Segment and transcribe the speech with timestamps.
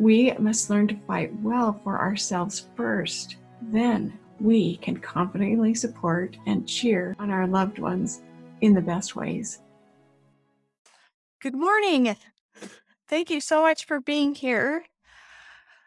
[0.00, 3.36] we must learn to fight well for ourselves first.
[3.60, 8.22] Then we can confidently support and cheer on our loved ones
[8.62, 9.60] in the best ways.
[11.42, 12.16] Good morning.
[13.08, 14.86] Thank you so much for being here.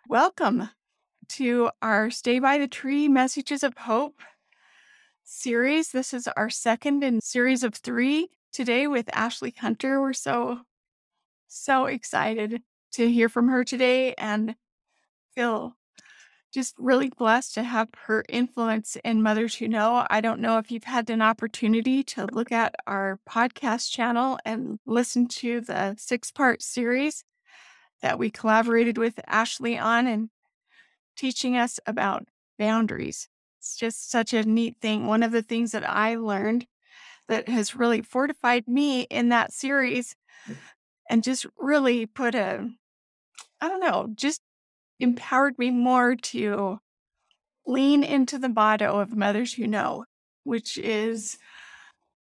[0.07, 0.69] Welcome
[1.29, 4.21] to our Stay by the Tree Messages of Hope
[5.23, 5.89] series.
[5.89, 9.99] This is our second in series of three today with Ashley Hunter.
[9.99, 10.59] We're so,
[11.47, 12.61] so excited
[12.93, 14.55] to hear from her today and
[15.35, 15.75] feel
[16.53, 20.05] just really blessed to have her influence in Mothers Who Know.
[20.09, 24.79] I don't know if you've had an opportunity to look at our podcast channel and
[24.85, 27.23] listen to the six part series
[28.03, 30.29] that we collaborated with Ashley on and
[31.17, 32.27] teaching us about
[32.59, 33.29] boundaries.
[33.59, 35.07] It's just such a neat thing.
[35.07, 36.67] One of the things that I learned
[37.27, 40.15] that has really fortified me in that series
[40.47, 40.57] mm.
[41.09, 42.69] and just really put a,
[43.63, 44.41] I don't know, just
[44.99, 46.79] empowered me more to
[47.65, 50.03] lean into the motto of Mothers Who Know,
[50.43, 51.37] which is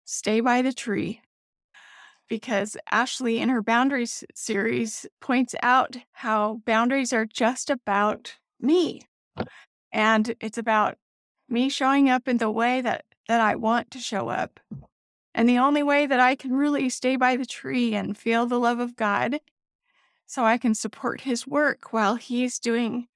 [0.05, 1.19] stay by the tree.
[2.29, 9.01] Because Ashley, in her boundaries series, points out how boundaries are just about me.
[9.91, 10.97] And it's about
[11.49, 14.61] me showing up in the way that, that I want to show up.
[15.35, 18.61] And the only way that I can really stay by the tree and feel the
[18.61, 19.41] love of God
[20.27, 23.07] so I can support his work while he's doing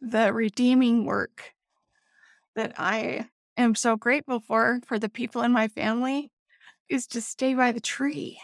[0.00, 1.52] the redeeming work
[2.54, 6.30] that I am so grateful for for the people in my family
[6.88, 8.38] is to stay by the tree.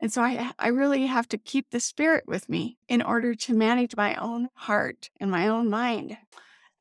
[0.00, 3.54] And so I, I really have to keep the spirit with me in order to
[3.54, 6.16] manage my own heart and my own mind.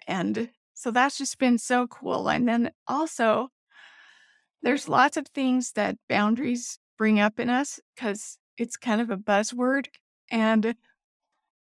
[0.07, 2.29] And so that's just been so cool.
[2.29, 3.49] And then also,
[4.61, 9.17] there's lots of things that boundaries bring up in us because it's kind of a
[9.17, 9.87] buzzword.
[10.29, 10.75] And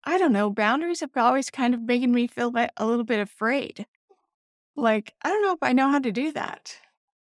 [0.04, 3.86] I don't know, boundaries have always kind of making me feel a little bit afraid.
[4.76, 6.78] Like, I don't know if I know how to do that.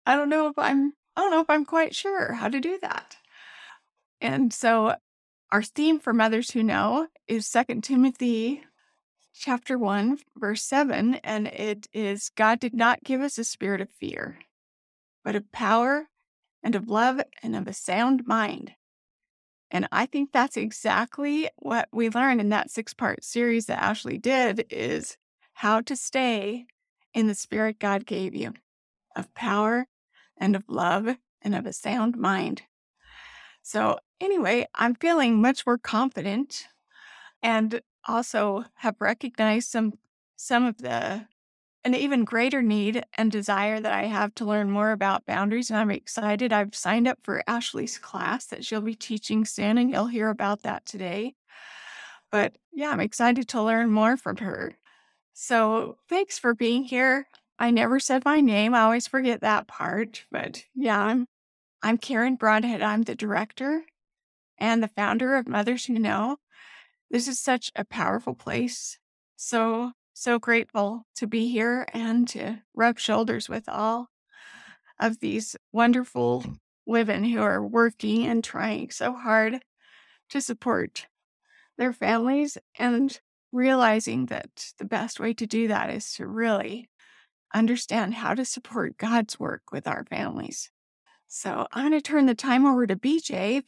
[0.05, 2.79] I don't know if I'm, I don't know if I'm quite sure how to do
[2.81, 3.17] that.
[4.19, 4.95] And so
[5.51, 8.63] our theme for mothers who know is Second Timothy
[9.35, 13.89] chapter 1 verse 7 and it is God did not give us a spirit of
[13.89, 14.37] fear
[15.23, 16.07] but of power
[16.61, 18.73] and of love and of a sound mind.
[19.73, 24.67] And I think that's exactly what we learned in that six-part series that Ashley did
[24.69, 25.17] is
[25.53, 26.67] how to stay
[27.13, 28.53] in the spirit God gave you
[29.15, 29.87] of power
[30.37, 32.61] and of love and of a sound mind.
[33.63, 36.67] So, anyway, I'm feeling much more confident
[37.41, 39.93] and also have recognized some
[40.35, 41.27] some of the
[41.85, 45.69] an even greater need and desire that I have to learn more about boundaries.
[45.69, 46.53] And I'm excited.
[46.53, 50.63] I've signed up for Ashley's class that she'll be teaching soon, and you'll hear about
[50.63, 51.35] that today.
[52.31, 54.73] But yeah, I'm excited to learn more from her.
[55.33, 57.27] So thanks for being here.
[57.59, 58.73] I never said my name.
[58.73, 60.25] I always forget that part.
[60.31, 61.27] But yeah, I'm
[61.81, 62.81] I'm Karen Broadhead.
[62.81, 63.83] I'm the director
[64.57, 66.37] and the founder of Mothers Who Know.
[67.11, 68.97] This is such a powerful place.
[69.35, 74.09] So so grateful to be here and to rub shoulders with all
[74.99, 76.57] of these wonderful mm.
[76.85, 79.61] women who are working and trying so hard
[80.29, 81.07] to support
[81.77, 83.19] their families and
[83.51, 86.89] realizing that the best way to do that is to really
[87.53, 90.71] understand how to support God's work with our families.
[91.27, 93.63] So I'm going to turn the time over to BJ.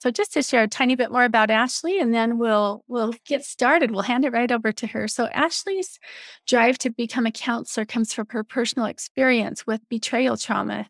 [0.00, 3.44] So just to share a tiny bit more about Ashley and then we'll we'll get
[3.44, 3.90] started.
[3.90, 5.08] We'll hand it right over to her.
[5.08, 5.98] So Ashley's
[6.46, 10.88] drive to become a counselor comes from her personal experience with betrayal trauma.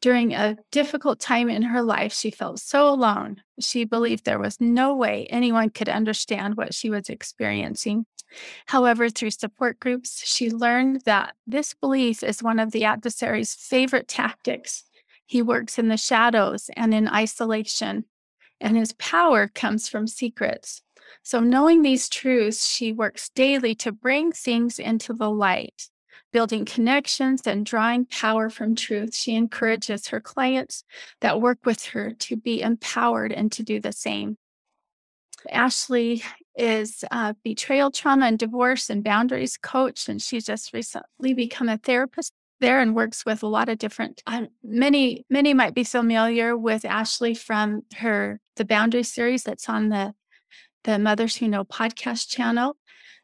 [0.00, 3.42] During a difficult time in her life, she felt so alone.
[3.58, 8.06] She believed there was no way anyone could understand what she was experiencing.
[8.66, 14.06] However, through support groups, she learned that this belief is one of the adversary's favorite
[14.08, 14.84] tactics.
[15.26, 18.04] He works in the shadows and in isolation
[18.60, 20.82] and his power comes from secrets.
[21.22, 25.88] So, knowing these truths, she works daily to bring things into the light,
[26.32, 29.14] building connections and drawing power from truth.
[29.14, 30.84] She encourages her clients
[31.20, 34.36] that work with her to be empowered and to do the same.
[35.50, 36.22] Ashley
[36.56, 41.78] is a betrayal, trauma, and divorce and boundaries coach, and she's just recently become a
[41.78, 46.56] therapist there and works with a lot of different uh, many many might be familiar
[46.56, 50.14] with ashley from her the boundary series that's on the
[50.84, 52.76] the mothers who know podcast channel.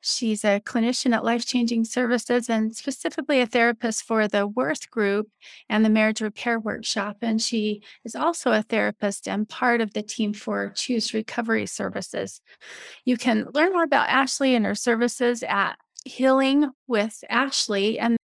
[0.03, 5.29] She's a clinician at life changing services and specifically a therapist for the worth group
[5.69, 10.03] and the marriage repair workshop and she is also a therapist and part of the
[10.03, 12.41] team for choose recovery services.
[13.05, 15.75] You can learn more about ashley and her services at
[16.06, 18.17] healing with ashley and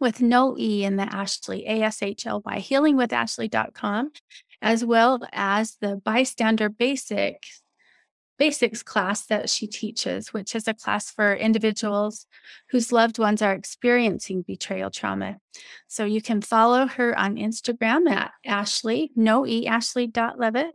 [0.00, 4.10] with no E in the Ashley, A S H L Y, healingwithashley.com,
[4.62, 7.62] as well as the bystander basics
[8.40, 12.26] basics class that she teaches, which is a class for individuals
[12.70, 15.36] whose loved ones are experiencing betrayal trauma.
[15.88, 20.74] So you can follow her on Instagram at Ashley, no E Ashley.levitt.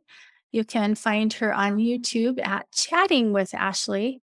[0.52, 4.22] You can find her on YouTube at Chatting with Ashley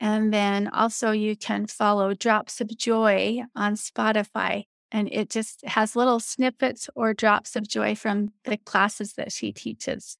[0.00, 4.64] and then also you can follow Drops of Joy on Spotify.
[4.90, 9.52] And it just has little snippets or drops of joy from the classes that she
[9.52, 10.18] teaches.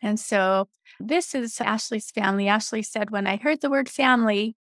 [0.00, 0.68] And so
[0.98, 2.48] this is Ashley's family.
[2.48, 4.56] Ashley said, when I heard the word family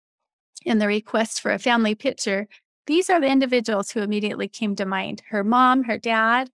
[0.64, 2.48] in the request for a family picture,
[2.88, 6.50] these are the individuals who immediately came to mind her mom, her dad,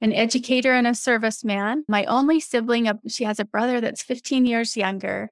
[0.00, 1.82] an educator, and a serviceman.
[1.88, 5.30] My only sibling, she has a brother that's 15 years younger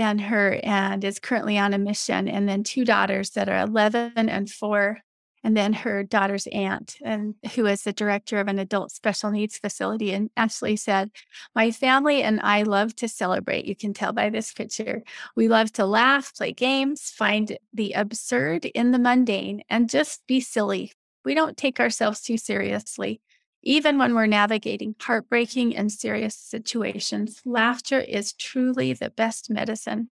[0.00, 2.26] than her and is currently on a mission.
[2.26, 5.00] And then two daughters that are 11 and four.
[5.44, 9.56] And then her daughter's aunt, and who is the director of an adult special needs
[9.56, 10.12] facility.
[10.12, 11.10] And Ashley said,
[11.54, 13.64] My family and I love to celebrate.
[13.64, 15.02] You can tell by this picture.
[15.36, 20.42] We love to laugh, play games, find the absurd in the mundane, and just be
[20.42, 20.92] silly.
[21.24, 23.22] We don't take ourselves too seriously.
[23.62, 30.08] Even when we're navigating heartbreaking and serious situations, laughter is truly the best medicine.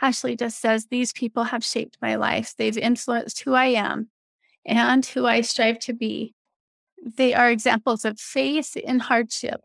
[0.00, 2.54] Ashley just says, These people have shaped my life.
[2.56, 4.08] They've influenced who I am
[4.64, 6.34] and who I strive to be.
[7.04, 9.60] They are examples of faith in hardship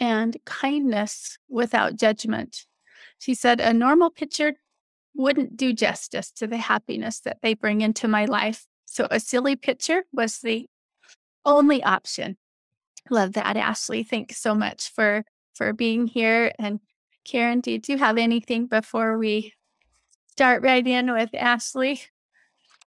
[0.00, 2.66] and kindness without judgment.
[3.18, 4.54] She said, A normal picture
[5.14, 8.66] wouldn't do justice to the happiness that they bring into my life.
[8.86, 10.66] So a silly picture was the
[11.44, 12.36] only option.
[13.10, 14.02] Love that, Ashley.
[14.02, 16.52] Thanks so much for for being here.
[16.58, 16.80] And
[17.24, 19.52] Karen, did you have anything before we
[20.28, 22.02] start right in with Ashley?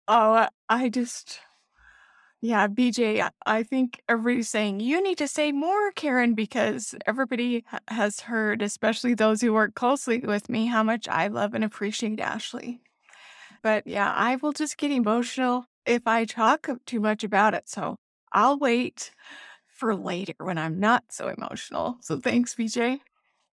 [0.06, 1.40] Oh, I just,
[2.40, 8.20] yeah, BJ, I think everybody's saying you need to say more, Karen, because everybody has
[8.20, 12.80] heard, especially those who work closely with me, how much I love and appreciate Ashley.
[13.62, 17.68] But yeah, I will just get emotional if I talk too much about it.
[17.68, 17.96] So
[18.32, 19.10] I'll wait
[19.74, 21.98] for later when I'm not so emotional.
[22.00, 23.00] So thanks, BJ.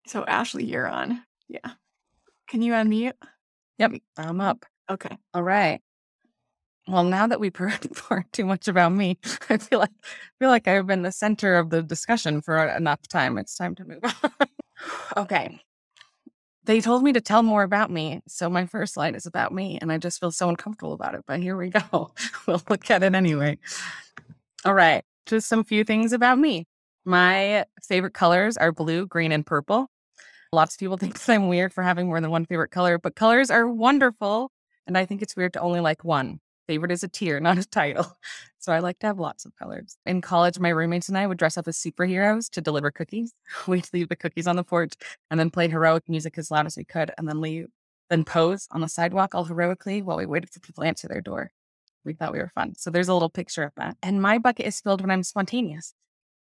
[0.06, 1.22] So Ashley, you're on.
[1.48, 1.70] Yeah.
[2.48, 3.14] Can you unmute?
[3.78, 4.66] Yep, I'm up.
[4.90, 5.16] Okay.
[5.32, 5.80] All right.
[6.88, 10.08] Well, now that we've heard too much about me, I feel like I
[10.40, 13.38] feel like I've been the center of the discussion for enough time.
[13.38, 14.48] It's time to move on.
[15.16, 15.60] okay.
[16.64, 19.78] They told me to tell more about me, so my first slide is about me,
[19.80, 21.22] and I just feel so uncomfortable about it.
[21.26, 22.12] But here we go.
[22.46, 23.58] we'll look at it anyway.
[24.64, 26.66] All right just some few things about me.
[27.04, 29.88] My favorite colors are blue, green, and purple.
[30.52, 33.50] Lots of people think I'm weird for having more than one favorite color, but colors
[33.50, 34.50] are wonderful.
[34.86, 36.40] And I think it's weird to only like one.
[36.66, 38.18] Favorite is a tier, not a title.
[38.58, 39.96] So I like to have lots of colors.
[40.04, 43.32] In college, my roommates and I would dress up as superheroes to deliver cookies.
[43.66, 44.94] We'd leave the cookies on the porch
[45.30, 47.68] and then play heroic music as loud as we could and then leave,
[48.10, 51.20] then pose on the sidewalk all heroically while we waited for people to answer their
[51.20, 51.52] door.
[52.04, 52.74] We thought we were fun.
[52.76, 53.96] So there's a little picture of that.
[54.02, 55.94] And my bucket is filled when I'm spontaneous.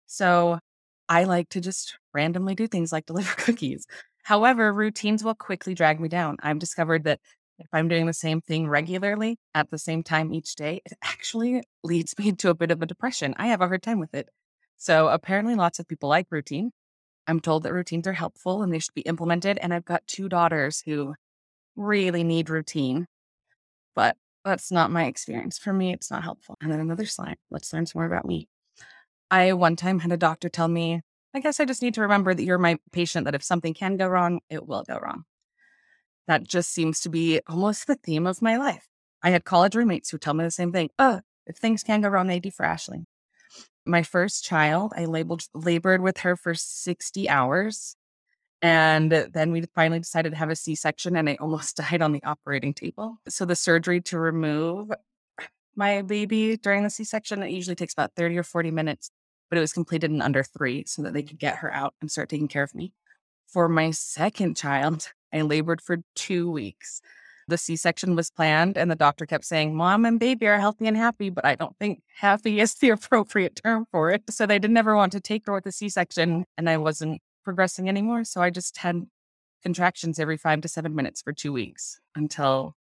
[0.08, 0.60] So
[1.08, 3.86] I like to just randomly do things like deliver cookies.
[4.24, 6.38] However, routines will quickly drag me down.
[6.42, 7.20] I've discovered that
[7.60, 11.62] if I'm doing the same thing regularly at the same time each day, it actually
[11.84, 13.36] leads me to a bit of a depression.
[13.38, 14.30] I have a hard time with it.
[14.78, 16.72] So apparently, lots of people like routine.
[17.28, 19.60] I'm told that routines are helpful and they should be implemented.
[19.62, 21.14] And I've got two daughters who
[21.76, 23.06] really need routine,
[23.96, 25.58] but that's not my experience.
[25.58, 26.56] For me, it's not helpful.
[26.62, 27.38] And then another slide.
[27.50, 28.48] Let's learn some more about me.
[29.30, 31.02] I one time had a doctor tell me,
[31.34, 33.98] I guess I just need to remember that you're my patient, that if something can
[33.98, 35.24] go wrong, it will go wrong.
[36.28, 38.88] That just seems to be almost the theme of my life.
[39.24, 40.90] I had college roommates who tell me the same thing.
[40.98, 43.06] Oh, if things can go wrong, they do for Ashley.
[43.86, 47.96] My first child, I labeled labored with her for 60 hours.
[48.62, 52.12] And then we finally decided to have a C section, and I almost died on
[52.12, 53.18] the operating table.
[53.28, 54.92] So, the surgery to remove
[55.76, 59.10] my baby during the C section, it usually takes about 30 or 40 minutes,
[59.50, 62.12] but it was completed in under three so that they could get her out and
[62.12, 62.94] start taking care of me.
[63.48, 67.02] For my second child, I labored for two weeks.
[67.48, 70.88] The C section was planned, and the doctor kept saying, Mom and baby are healthy
[70.88, 74.24] and happy, but I don't think happy is the appropriate term for it.
[74.30, 77.22] So they didn't ever want to take her with the C section, and I wasn't
[77.44, 78.24] progressing anymore.
[78.24, 79.08] So I just had
[79.64, 82.76] contractions every five to seven minutes for two weeks until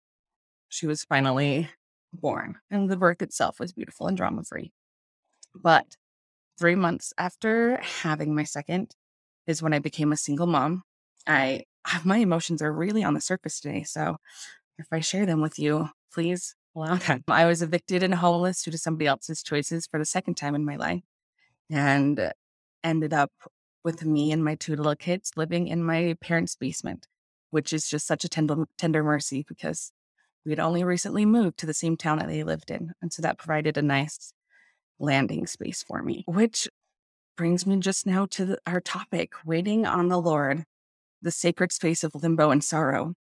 [0.69, 1.69] she was finally
[2.13, 2.55] born.
[2.71, 4.71] And the birth itself was beautiful and drama free.
[5.55, 5.97] But
[6.57, 8.95] three months after having my second
[9.47, 10.83] is when I became a single mom.
[11.27, 13.83] I ah, my emotions are really on the surface today.
[13.83, 14.17] So
[14.77, 17.21] if I share them with you, please allow that.
[17.27, 20.65] I was evicted and homeless due to somebody else's choices for the second time in
[20.65, 21.03] my life
[21.69, 22.31] and
[22.83, 23.31] ended up
[23.83, 27.07] with me and my two little kids living in my parents' basement,
[27.51, 29.91] which is just such a tender, tender mercy because
[30.45, 32.93] we had only recently moved to the same town that they lived in.
[33.01, 34.33] And so that provided a nice
[34.99, 36.67] landing space for me, which
[37.37, 40.65] brings me just now to the, our topic waiting on the Lord
[41.21, 43.13] the sacred space of limbo and sorrow.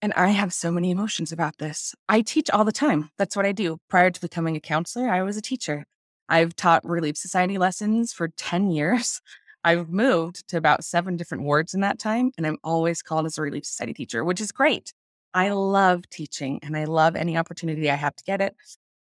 [0.00, 1.94] And I have so many emotions about this.
[2.08, 3.10] I teach all the time.
[3.18, 3.78] That's what I do.
[3.88, 5.84] Prior to becoming a counselor, I was a teacher.
[6.28, 9.20] I've taught Relief Society lessons for 10 years.
[9.64, 13.38] I've moved to about seven different wards in that time, and I'm always called as
[13.38, 14.92] a Relief Society teacher, which is great.
[15.34, 18.54] I love teaching and I love any opportunity I have to get it.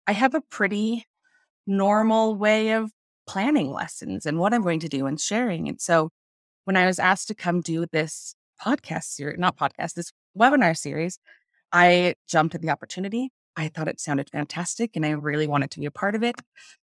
[0.06, 1.04] I have a pretty
[1.66, 2.90] normal way of
[3.26, 5.68] planning lessons and what I'm going to do and sharing.
[5.68, 6.10] And so
[6.64, 8.34] when I was asked to come do this
[8.64, 11.18] podcast series, not podcast, this webinar series,
[11.72, 13.30] I jumped at the opportunity.
[13.56, 16.36] I thought it sounded fantastic and I really wanted to be a part of it.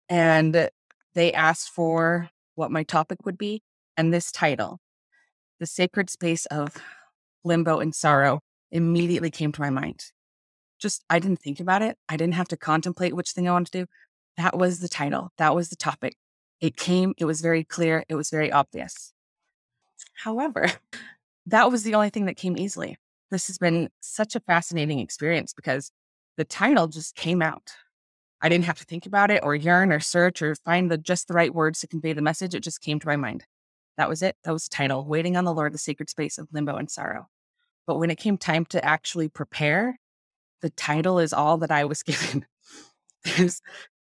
[0.08, 0.68] And
[1.14, 3.62] they asked for what my topic would be
[3.96, 4.78] and this title,
[5.58, 6.76] The Sacred Space of
[7.42, 8.40] Limbo and Sorrow,
[8.70, 10.04] immediately came to my mind.
[10.78, 11.96] Just, I didn't think about it.
[12.08, 13.86] I didn't have to contemplate which thing I wanted to do.
[14.36, 16.14] That was the title, that was the topic.
[16.60, 19.12] It came, it was very clear, it was very obvious.
[20.22, 20.66] However,
[21.46, 22.98] that was the only thing that came easily.
[23.30, 25.90] This has been such a fascinating experience because
[26.36, 27.70] the title just came out.
[28.42, 31.28] I didn't have to think about it or yearn or search or find the just
[31.28, 32.54] the right words to convey the message.
[32.54, 33.44] It just came to my mind.
[33.96, 34.36] That was it.
[34.44, 37.26] That was the title, Waiting on the Lord, the Sacred Space of Limbo and Sorrow.
[37.86, 39.98] But when it came time to actually prepare,
[40.62, 42.46] the title is all that I was given.
[43.24, 43.60] There's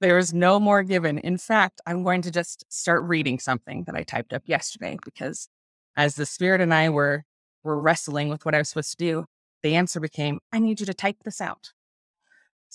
[0.01, 1.19] there is no more given.
[1.19, 5.49] In fact, I'm going to just start reading something that I typed up yesterday because
[5.97, 7.25] as the spirit and I were
[7.63, 9.25] were wrestling with what I was supposed to do,
[9.63, 11.73] the answer became, I need you to type this out.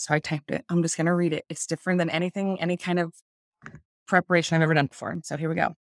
[0.01, 0.65] So I typed it.
[0.67, 1.46] I'm just going to read it.
[1.48, 3.13] It's different than anything, any kind of
[4.08, 5.15] preparation I've ever done before.
[5.24, 5.75] So here we go.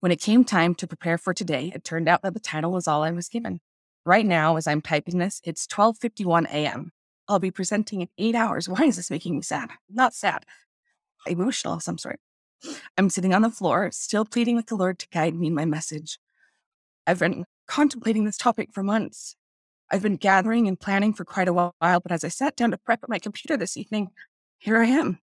[0.00, 2.88] When it came time to prepare for today, it turned out that the title was
[2.88, 3.60] all I was given.
[4.06, 6.92] Right now, as I'm typing this, it's 12:51 a.m.
[7.28, 8.68] I'll be presenting in eight hours.
[8.68, 9.68] Why is this making me sad?
[9.90, 10.46] Not sad,
[11.26, 12.18] emotional of some sort.
[12.96, 15.66] I'm sitting on the floor, still pleading with the Lord to guide me in my
[15.66, 16.18] message.
[17.06, 19.36] I've been contemplating this topic for months.
[19.90, 22.78] I've been gathering and planning for quite a while, but as I sat down to
[22.78, 24.10] prep at my computer this evening,
[24.58, 25.18] here I am,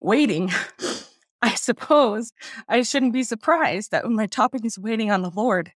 [0.00, 0.50] waiting.
[1.42, 2.32] I suppose
[2.68, 5.72] I shouldn't be surprised that when my topic is waiting on the Lord,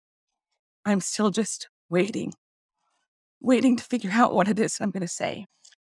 [0.84, 2.32] I'm still just waiting,
[3.40, 5.46] waiting to figure out what it is I'm going to say.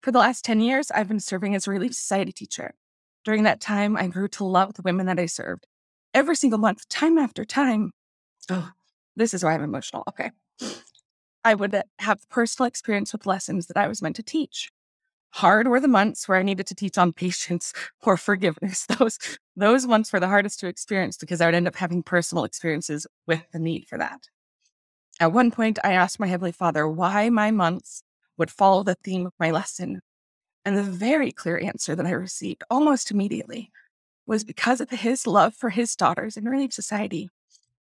[0.02, 2.74] For the last 10 years, I've been serving as a Relief Society teacher.
[3.24, 5.66] During that time, I grew to love the women that I served.
[6.14, 7.92] Every single month, time after time,
[8.48, 8.70] oh,
[9.14, 10.04] this is why I'm emotional.
[10.08, 10.30] Okay.
[11.44, 14.70] I would uh, have personal experience with lessons that I was meant to teach.
[15.34, 18.86] Hard were the months where I needed to teach on patience or forgiveness.
[18.98, 19.18] Those
[19.56, 23.06] those months were the hardest to experience because I would end up having personal experiences
[23.26, 24.28] with the need for that.
[25.18, 28.02] At one point, I asked my Heavenly Father why my months
[28.38, 30.00] would follow the theme of my lesson.
[30.64, 33.70] And the very clear answer that I received almost immediately
[34.26, 37.28] was because of his love for his daughters in Relief Society.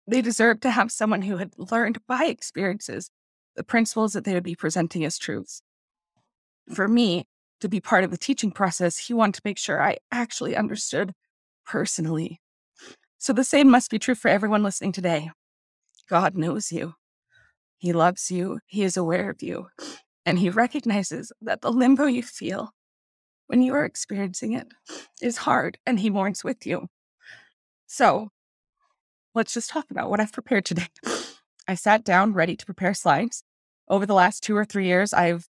[0.05, 3.09] They deserved to have someone who had learned by experiences
[3.57, 5.61] the principles that they would be presenting as truths.
[6.73, 7.27] For me,
[7.59, 11.13] to be part of the teaching process, he wanted to make sure I actually understood
[11.65, 12.39] personally.
[13.17, 15.31] So the same must be true for everyone listening today.
[16.07, 16.93] God knows you.
[17.77, 18.59] He loves you.
[18.67, 19.67] He is aware of you.
[20.25, 22.71] And he recognizes that the limbo you feel
[23.47, 24.67] when you are experiencing it
[25.21, 26.87] is hard and he mourns with you.
[27.87, 28.29] So
[29.33, 30.87] let's just talk about what I've prepared today.
[31.67, 33.43] I sat down ready to prepare slides.
[33.89, 35.47] Over the last two or three years, I've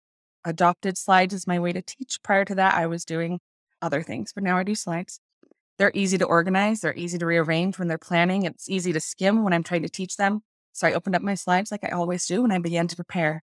[0.44, 2.22] adopted slides as my way to teach.
[2.22, 3.40] Prior to that, I was doing
[3.80, 5.20] other things, but now I do slides.
[5.78, 8.44] They're easy to organize, they're easy to rearrange when they're planning.
[8.44, 10.42] It's easy to skim when I'm trying to teach them.
[10.72, 13.42] So I opened up my slides like I always do and I began to prepare,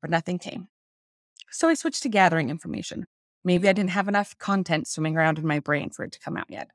[0.00, 0.68] but nothing came.
[1.50, 3.06] So I switched to gathering information.
[3.44, 6.36] Maybe I didn't have enough content swimming around in my brain for it to come
[6.36, 6.70] out yet.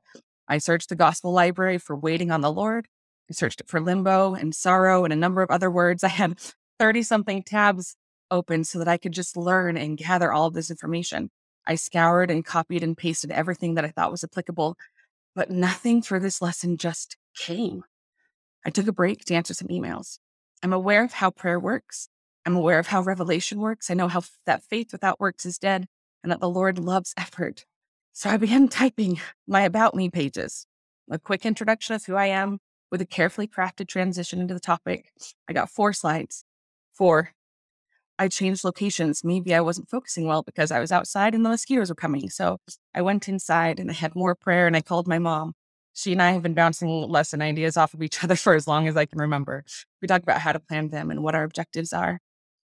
[0.46, 2.86] I searched the gospel library for waiting on the Lord.
[3.30, 6.04] I searched it for limbo and sorrow and a number of other words.
[6.04, 6.38] I had
[6.78, 7.96] 30 something tabs
[8.30, 11.30] open so that I could just learn and gather all of this information.
[11.66, 14.76] I scoured and copied and pasted everything that I thought was applicable,
[15.34, 17.84] but nothing for this lesson just came.
[18.64, 20.18] I took a break to answer some emails.
[20.62, 22.08] I'm aware of how prayer works.
[22.44, 23.90] I'm aware of how revelation works.
[23.90, 25.86] I know how that faith without works is dead
[26.22, 27.64] and that the Lord loves effort.
[28.12, 30.66] So I began typing my About Me pages,
[31.10, 32.58] a quick introduction of who I am
[32.90, 35.12] with a carefully crafted transition into the topic.
[35.48, 36.44] I got four slides.
[36.98, 37.30] Four.
[38.18, 39.22] I changed locations.
[39.22, 42.28] Maybe I wasn't focusing well because I was outside and the mosquitoes were coming.
[42.28, 42.58] So
[42.92, 45.52] I went inside and I had more prayer and I called my mom.
[45.92, 48.88] She and I have been bouncing lesson ideas off of each other for as long
[48.88, 49.64] as I can remember.
[50.02, 52.18] We talk about how to plan them and what our objectives are.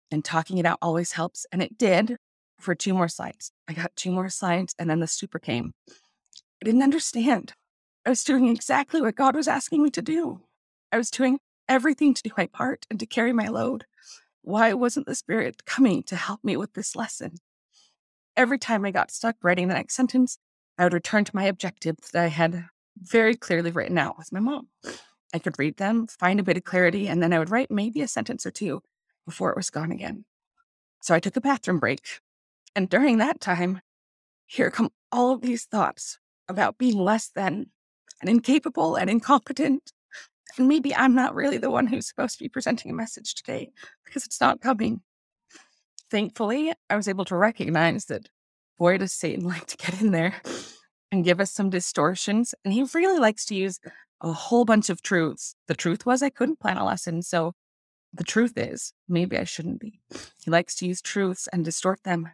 [0.09, 1.45] And talking it out always helps.
[1.51, 2.15] And it did
[2.61, 3.51] for two more slides.
[3.67, 5.73] I got two more slides and then the stupor came.
[5.89, 7.51] I didn't understand.
[8.05, 10.39] I was doing exactly what God was asking me to do.
[10.93, 13.83] I was doing everything to do my part and to carry my load.
[14.43, 17.35] Why wasn't the Spirit coming to help me with this lesson?
[18.35, 20.37] Every time I got stuck writing the next sentence,
[20.77, 22.65] I would return to my objectives that I had
[22.97, 24.67] very clearly written out with my mom.
[25.33, 28.01] I could read them, find a bit of clarity, and then I would write maybe
[28.01, 28.81] a sentence or two
[29.25, 30.25] before it was gone again.
[31.01, 32.19] So I took a bathroom break.
[32.75, 33.79] And during that time,
[34.45, 37.67] here come all of these thoughts about being less than
[38.19, 39.93] and incapable and incompetent
[40.57, 43.71] and maybe I'm not really the one who's supposed to be presenting a message today
[44.05, 45.01] because it's not coming.
[46.11, 48.29] Thankfully, I was able to recognize that
[48.77, 50.35] boy, does Satan like to get in there
[51.11, 52.53] and give us some distortions.
[52.65, 53.79] And he really likes to use
[54.21, 55.55] a whole bunch of truths.
[55.67, 57.21] The truth was, I couldn't plan a lesson.
[57.21, 57.53] So
[58.13, 60.01] the truth is, maybe I shouldn't be.
[60.43, 62.29] He likes to use truths and distort them.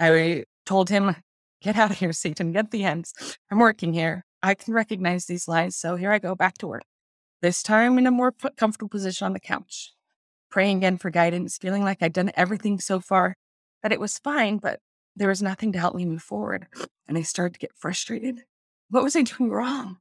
[0.00, 1.16] I told him,
[1.62, 3.14] Get out of here, Satan, get the ends.
[3.48, 4.24] I'm working here.
[4.42, 5.76] I can recognize these lies.
[5.76, 6.82] So here I go back to work.
[7.42, 9.92] This time in a more comfortable position on the couch,
[10.48, 13.34] praying again for guidance, feeling like I'd done everything so far,
[13.82, 14.78] that it was fine, but
[15.16, 16.68] there was nothing to help me move forward.
[17.08, 18.44] And I started to get frustrated.
[18.90, 19.98] What was I doing wrong?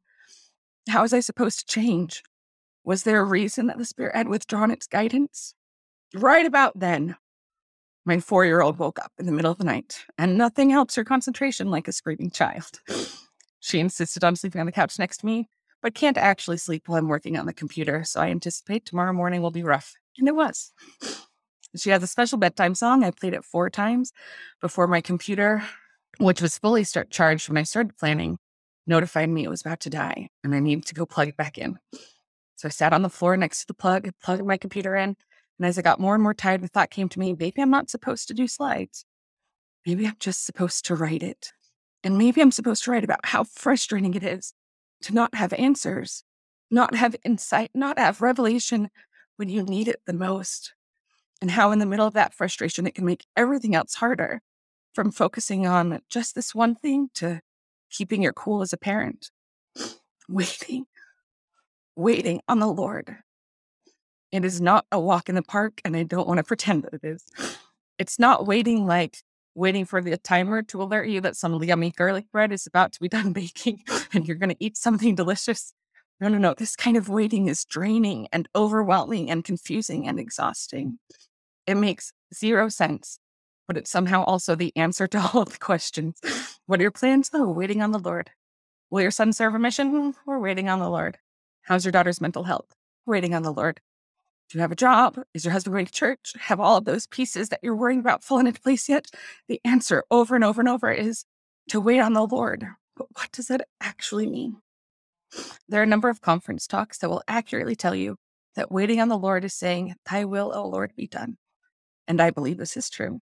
[0.87, 2.21] How was I supposed to change?
[2.83, 5.55] Was there a reason that the Spirit had withdrawn its guidance?
[6.13, 7.15] Right about then,
[8.05, 10.93] my four year old woke up in the middle of the night, and nothing helps
[10.93, 12.81] her concentration like a screaming child.
[13.59, 15.49] She insisted on sleeping on the couch next to me,
[15.81, 18.03] but can't actually sleep while I'm working on the computer.
[18.03, 19.93] So I anticipate tomorrow morning will be rough.
[20.17, 20.71] And it was.
[21.75, 23.03] She has a special bedtime song.
[23.03, 24.11] I played it four times
[24.59, 25.63] before my computer,
[26.17, 28.37] which was fully charged when I started planning,
[28.85, 31.57] notified me it was about to die and I needed to go plug it back
[31.57, 31.77] in.
[32.57, 35.15] So I sat on the floor next to the plug, plugged my computer in.
[35.57, 37.69] And as I got more and more tired, the thought came to me maybe I'm
[37.69, 39.05] not supposed to do slides.
[39.85, 41.53] Maybe I'm just supposed to write it.
[42.03, 44.53] And maybe I'm supposed to write about how frustrating it is
[45.01, 46.23] to not have answers,
[46.69, 48.89] not have insight, not have revelation
[49.37, 50.73] when you need it the most.
[51.41, 54.41] And how, in the middle of that frustration, it can make everything else harder
[54.93, 57.41] from focusing on just this one thing to
[57.89, 59.31] keeping your cool as a parent.
[60.29, 60.85] Waiting,
[61.95, 63.17] waiting on the Lord.
[64.31, 66.93] It is not a walk in the park, and I don't want to pretend that
[66.93, 67.25] it is.
[67.97, 69.17] It's not waiting like
[69.55, 72.99] waiting for the timer to alert you that some yummy garlic bread is about to
[72.99, 73.83] be done baking
[74.13, 75.73] and you're going to eat something delicious.
[76.19, 76.53] No, no, no.
[76.53, 80.99] This kind of waiting is draining and overwhelming and confusing and exhausting.
[81.65, 83.19] It makes zero sense
[83.71, 86.19] but it's somehow also the answer to all of the questions.
[86.65, 87.29] What are your plans?
[87.33, 88.29] Oh, waiting on the Lord.
[88.89, 90.13] Will your son serve a mission?
[90.25, 91.19] We're waiting on the Lord.
[91.61, 92.75] How's your daughter's mental health?
[93.05, 93.79] Waiting on the Lord.
[94.51, 95.17] Do you have a job?
[95.33, 96.33] Is your husband going to church?
[96.37, 99.07] Have all of those pieces that you're worrying about fallen into place yet?
[99.47, 101.23] The answer over and over and over is
[101.69, 102.65] to wait on the Lord.
[102.97, 104.57] But what does that actually mean?
[105.69, 108.17] There are a number of conference talks that will accurately tell you
[108.55, 111.37] that waiting on the Lord is saying, Thy will, O Lord, be done.
[112.05, 113.21] And I believe this is true.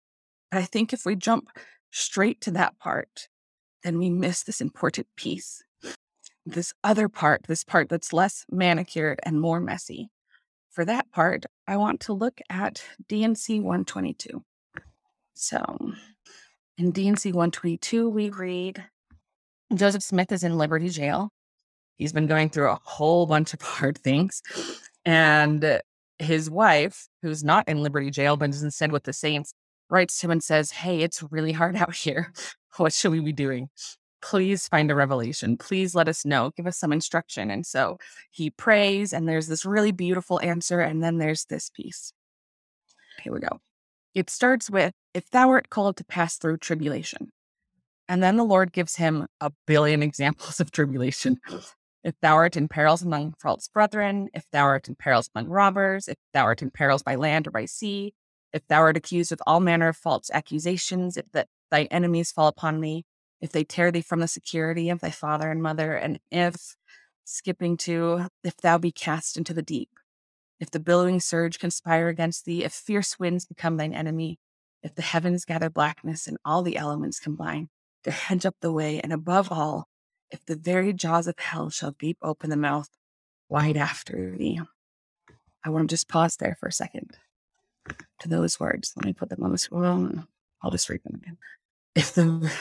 [0.50, 1.50] But I think if we jump
[1.92, 3.28] straight to that part,
[3.84, 5.62] then we miss this important piece.
[6.46, 10.10] This other part, this part that's less manicured and more messy.
[10.78, 14.44] For that part, I want to look at D&C 122.
[15.34, 15.92] So
[16.78, 18.84] in D&C 122, we read
[19.74, 21.32] Joseph Smith is in Liberty Jail.
[21.96, 24.44] He's been going through a whole bunch of hard things.
[25.04, 25.82] And
[26.20, 29.56] his wife, who's not in Liberty Jail, but is instead with the Saints,
[29.90, 32.32] writes to him and says, Hey, it's really hard out here.
[32.76, 33.70] What should we be doing?
[34.22, 35.58] Please find a revelation.
[35.58, 36.52] Please let us know.
[36.56, 37.52] Give us some instruction.
[37.52, 37.98] And so
[38.32, 40.80] he prays, and there's this really beautiful answer.
[40.82, 42.14] And then there's this piece.
[43.24, 43.60] Here we go.
[44.14, 47.32] It starts with, If thou art called to pass through tribulation.
[48.10, 51.40] And then the Lord gives him a billion examples of tribulation.
[52.04, 56.08] If thou art in perils among false brethren, if thou art in perils among robbers,
[56.08, 58.14] if thou art in perils by land or by sea,
[58.54, 62.48] if thou art accused with all manner of false accusations, if that thy enemies fall
[62.48, 63.04] upon thee,
[63.42, 66.76] if they tear thee from the security of thy father and mother, and if,
[67.24, 69.90] skipping to, if thou be cast into the deep,
[70.60, 74.40] if the billowing surge conspire against thee, if fierce winds become thine enemy,
[74.82, 77.70] if the heavens gather blackness and all the elements combine
[78.04, 79.88] to hedge up the way, and above all,
[80.32, 82.90] if the very jaws of hell shall gape open the mouth
[83.50, 84.60] wide after thee.
[85.64, 87.18] I want to just pause there for a second
[88.20, 88.94] to those words.
[88.96, 90.10] Let me put them on the scroll.
[90.62, 91.38] I'll just read them again.
[91.96, 92.52] If the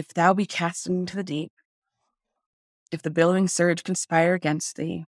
[0.00, 1.52] if thou be cast into the deep,
[2.90, 5.04] if the billowing surge conspire against thee,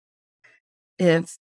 [0.96, 1.38] if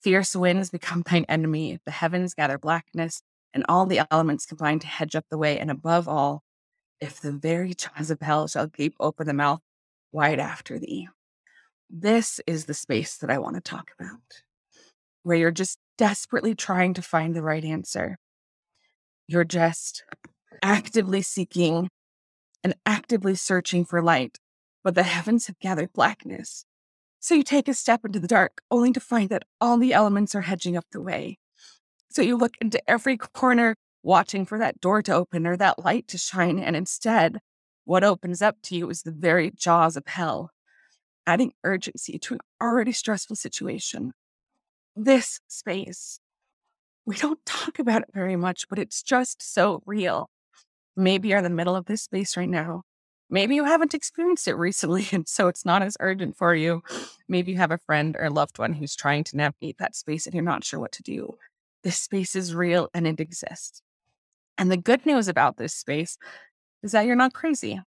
[0.00, 3.22] fierce winds become thine enemy, if the heavens gather blackness,
[3.52, 6.44] and all the elements combine to hedge up the way, and above all,
[7.00, 9.60] if the very jaws of hell shall gape open the mouth
[10.12, 11.08] wide after thee.
[11.90, 14.20] This is the space that I want to talk about,
[15.24, 18.16] where you're just desperately trying to find the right answer.
[19.26, 20.04] You're just
[20.62, 21.88] actively seeking
[22.62, 24.38] and actively searching for light,
[24.82, 26.64] but the heavens have gathered blackness.
[27.20, 30.34] So you take a step into the dark, only to find that all the elements
[30.34, 31.38] are hedging up the way.
[32.10, 36.08] So you look into every corner watching for that door to open or that light
[36.08, 36.58] to shine.
[36.58, 37.38] And instead,
[37.84, 40.50] what opens up to you is the very jaws of hell,
[41.26, 44.12] adding urgency to an already stressful situation.
[44.94, 46.20] This space,
[47.04, 50.28] we don't talk about it very much, but it's just so real.
[50.98, 52.82] Maybe you're in the middle of this space right now.
[53.30, 56.82] Maybe you haven't experienced it recently, and so it's not as urgent for you.
[57.28, 60.34] Maybe you have a friend or loved one who's trying to navigate that space and
[60.34, 61.36] you're not sure what to do.
[61.84, 63.80] This space is real and it exists.
[64.58, 66.18] And the good news about this space
[66.82, 67.80] is that you're not crazy.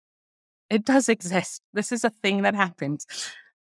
[0.68, 1.62] It does exist.
[1.72, 3.06] This is a thing that happens.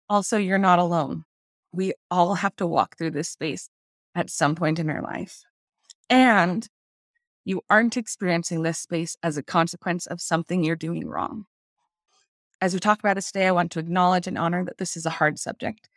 [0.09, 1.25] Also, you're not alone.
[1.71, 3.71] We all have to walk through this space
[4.17, 5.43] at some point in our life.
[6.11, 6.67] And
[7.49, 11.47] you aren't experiencing this space as a consequence of something you're doing wrong.
[12.61, 15.07] As we talk about this today, I want to acknowledge and honor that this is
[15.07, 15.89] a hard subject.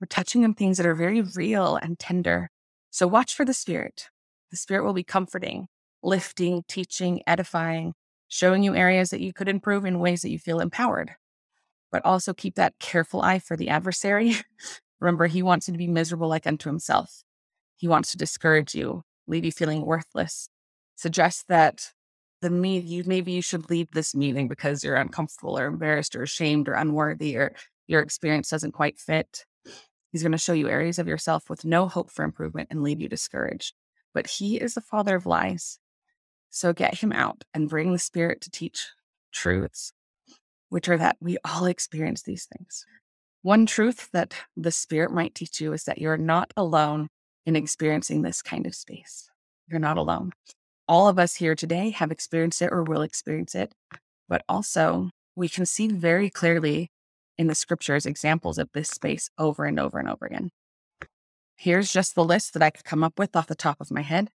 [0.00, 2.50] We're touching on things that are very real and tender.
[2.90, 4.08] So watch for the Spirit.
[4.50, 5.68] The Spirit will be comforting,
[6.02, 7.94] lifting, teaching, edifying,
[8.26, 11.12] showing you areas that you could improve in ways that you feel empowered.
[11.92, 14.34] But also keep that careful eye for the adversary.
[15.00, 17.22] Remember, he wants you to be miserable like unto himself.
[17.76, 20.48] He wants to discourage you, leave you feeling worthless,
[21.00, 21.92] suggest that
[22.42, 26.22] the meet you maybe you should leave this meeting because you're uncomfortable or embarrassed or
[26.22, 27.54] ashamed or unworthy or
[27.86, 29.46] your experience doesn't quite fit.
[30.12, 33.00] He's going to show you areas of yourself with no hope for improvement and leave
[33.00, 33.74] you discouraged.
[34.12, 35.78] But he is the father of lies.
[36.50, 38.88] So get him out and bring the Spirit to teach
[39.32, 39.92] truths,
[40.68, 42.84] which are that we all experience these things.
[43.42, 47.08] One truth that the Spirit might teach you is that you're not alone
[47.46, 49.30] in experiencing this kind of space.
[49.68, 50.32] You're not alone.
[50.90, 53.72] All of us here today have experienced it or will experience it,
[54.28, 56.90] but also we can see very clearly
[57.38, 60.50] in the scriptures examples of this space over and over and over again.
[61.54, 64.00] Here's just the list that I could come up with off the top of my
[64.00, 64.30] head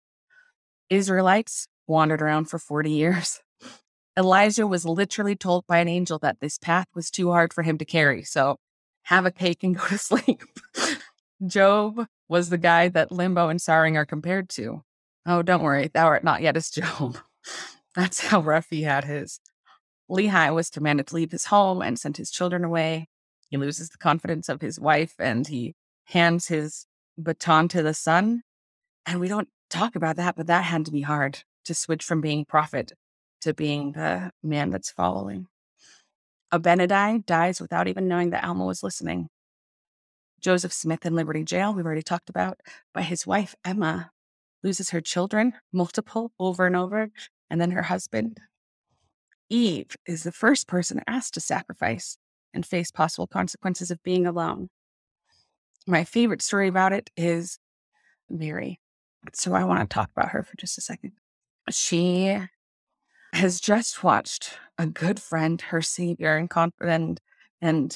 [0.90, 3.42] Israelites wandered around for 40 years.
[4.18, 7.78] Elijah was literally told by an angel that this path was too hard for him
[7.80, 8.24] to carry.
[8.24, 8.56] So
[9.04, 10.42] have a cake and go to sleep.
[11.46, 14.84] Job was the guy that Limbo and Saring are compared to.
[15.26, 17.18] Oh, don't worry, thou art not yet as Job.
[17.96, 19.40] That's how rough he had his.
[20.10, 23.08] Lehi was commanded to leave his home and sent his children away.
[23.50, 25.74] He loses the confidence of his wife and he
[26.06, 26.86] hands his
[27.18, 28.44] baton to the son.
[29.06, 32.22] And we don't talk about that, but that had to be hard to switch from
[32.22, 32.94] being prophet
[33.42, 35.48] to being the man that's following.
[36.54, 39.30] Abinadi dies without even knowing that Alma was listening.
[40.40, 42.60] Joseph Smith in Liberty Jail, we've already talked about,
[42.94, 44.12] but his wife, Emma,
[44.66, 47.10] loses her children, multiple over and over,
[47.50, 48.40] and then her husband.
[49.50, 52.18] Eve is the first person asked to sacrifice
[52.54, 54.70] and face possible consequences of being alone.
[55.86, 57.60] My favorite story about it is
[58.28, 58.80] Mary.
[59.34, 61.12] So I want to talk about her for just a second.
[61.70, 62.40] She
[63.34, 67.20] has just watched a good friend, her savior, and confident,
[67.62, 67.96] and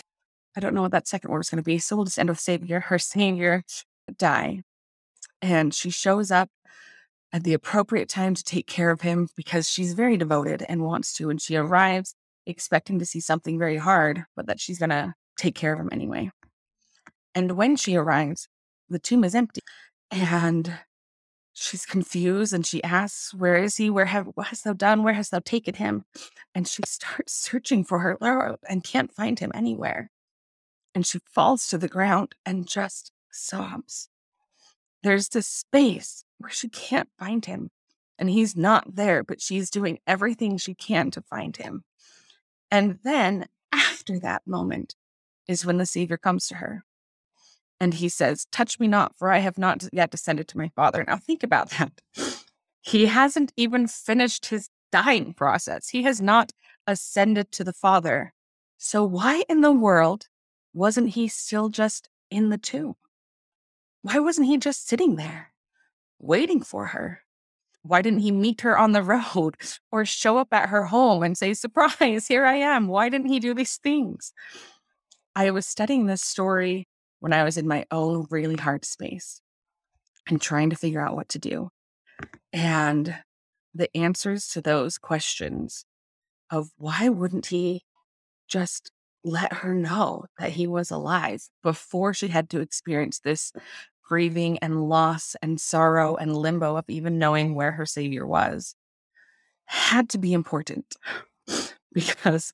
[0.56, 1.80] I don't know what that second word is going to be.
[1.80, 3.64] So we'll just end with savior, her savior,
[4.18, 4.62] die.
[5.42, 6.50] And she shows up
[7.32, 11.14] at the appropriate time to take care of him because she's very devoted and wants
[11.14, 11.30] to.
[11.30, 12.16] And she arrives
[12.46, 15.90] expecting to see something very hard, but that she's going to take care of him
[15.92, 16.32] anyway.
[17.36, 18.48] And when she arrives,
[18.90, 19.62] the tomb is empty.
[20.12, 20.80] And
[21.54, 23.90] she's confused and she asks, Where is he?
[23.90, 25.04] Where have what hast thou done?
[25.04, 26.06] Where hast thou taken him?
[26.56, 30.10] And she starts searching for her Lord and can't find him anywhere.
[30.96, 34.10] And she falls to the ground and just sobs.
[35.04, 37.70] There's this space where she can't find him.
[38.18, 41.84] And he's not there, but she's doing everything she can to find him.
[42.70, 44.96] And then after that moment
[45.48, 46.84] is when the Savior comes to her.
[47.80, 51.06] And he says, Touch me not, for I have not yet descended to my Father.
[51.08, 52.02] Now think about that.
[52.82, 56.52] He hasn't even finished his dying process, he has not
[56.88, 58.34] ascended to the Father.
[58.78, 60.28] So why in the world
[60.74, 62.96] wasn't he still just in the tomb?
[64.02, 65.49] Why wasn't he just sitting there,
[66.20, 67.22] waiting for her?
[67.82, 69.04] Why didn't he meet her on the
[69.36, 69.56] road
[69.92, 72.88] or show up at her home and say, Surprise, here I am?
[72.88, 74.34] Why didn't he do these things?
[75.36, 76.88] I was studying this story
[77.20, 79.42] when I was in my own really hard space
[80.28, 81.70] and trying to figure out what to do.
[82.52, 83.16] And
[83.74, 85.86] the answers to those questions
[86.52, 87.84] of why wouldn't he
[88.48, 88.92] just
[89.24, 93.54] let her know that he was alive before she had to experience this
[94.10, 98.76] grieving and loss and sorrow and limbo of even knowing where her savior was
[99.66, 100.96] had to be important
[101.94, 102.54] because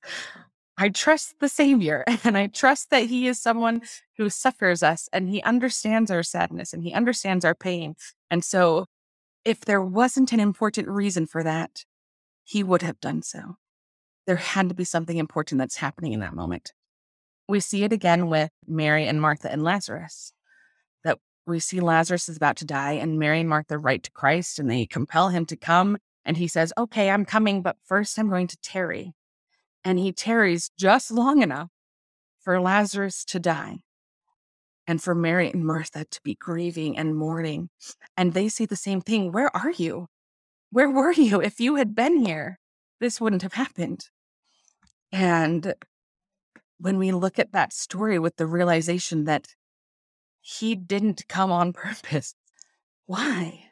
[0.78, 3.82] I trust the Savior and I trust that He is someone
[4.18, 7.96] who suffers us and He understands our sadness and He understands our pain.
[8.30, 8.88] And so,
[9.46, 11.86] if there wasn't an important reason for that,
[12.44, 13.56] He would have done so.
[14.28, 16.74] There had to be something important that's happening in that moment.
[17.48, 20.34] We see it again with Mary and Martha and Lazarus.
[21.48, 24.70] We see Lazarus is about to die, and Mary and Martha write to Christ and
[24.70, 25.98] they compel him to come.
[26.24, 29.14] And he says, Okay, I'm coming, but first I'm going to tarry
[29.86, 31.70] and he tarries just long enough
[32.42, 33.78] for Lazarus to die
[34.88, 37.70] and for Mary and Martha to be grieving and mourning.
[38.18, 40.08] And they say the same thing Where are you?
[40.72, 41.40] Where were you?
[41.40, 42.60] If you had been here,
[43.00, 44.10] this wouldn't have happened.
[45.12, 45.76] And
[46.80, 49.56] when we look at that story with the realization that
[50.46, 52.36] he didn't come on purpose,
[53.08, 53.66] why?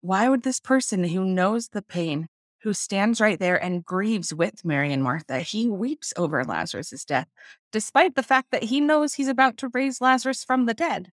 [0.00, 2.28] Why would this person who knows the pain,
[2.62, 5.40] who stands right there and grieves with Mary and Martha.
[5.40, 7.26] He weeps over Lazarus' death,
[7.72, 11.10] despite the fact that he knows he's about to raise Lazarus from the dead.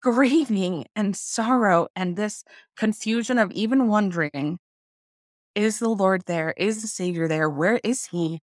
[0.00, 2.44] Grieving and sorrow and this
[2.76, 4.58] confusion of even wondering
[5.56, 6.54] is the Lord there?
[6.56, 7.50] Is the Savior there?
[7.50, 8.40] Where is he?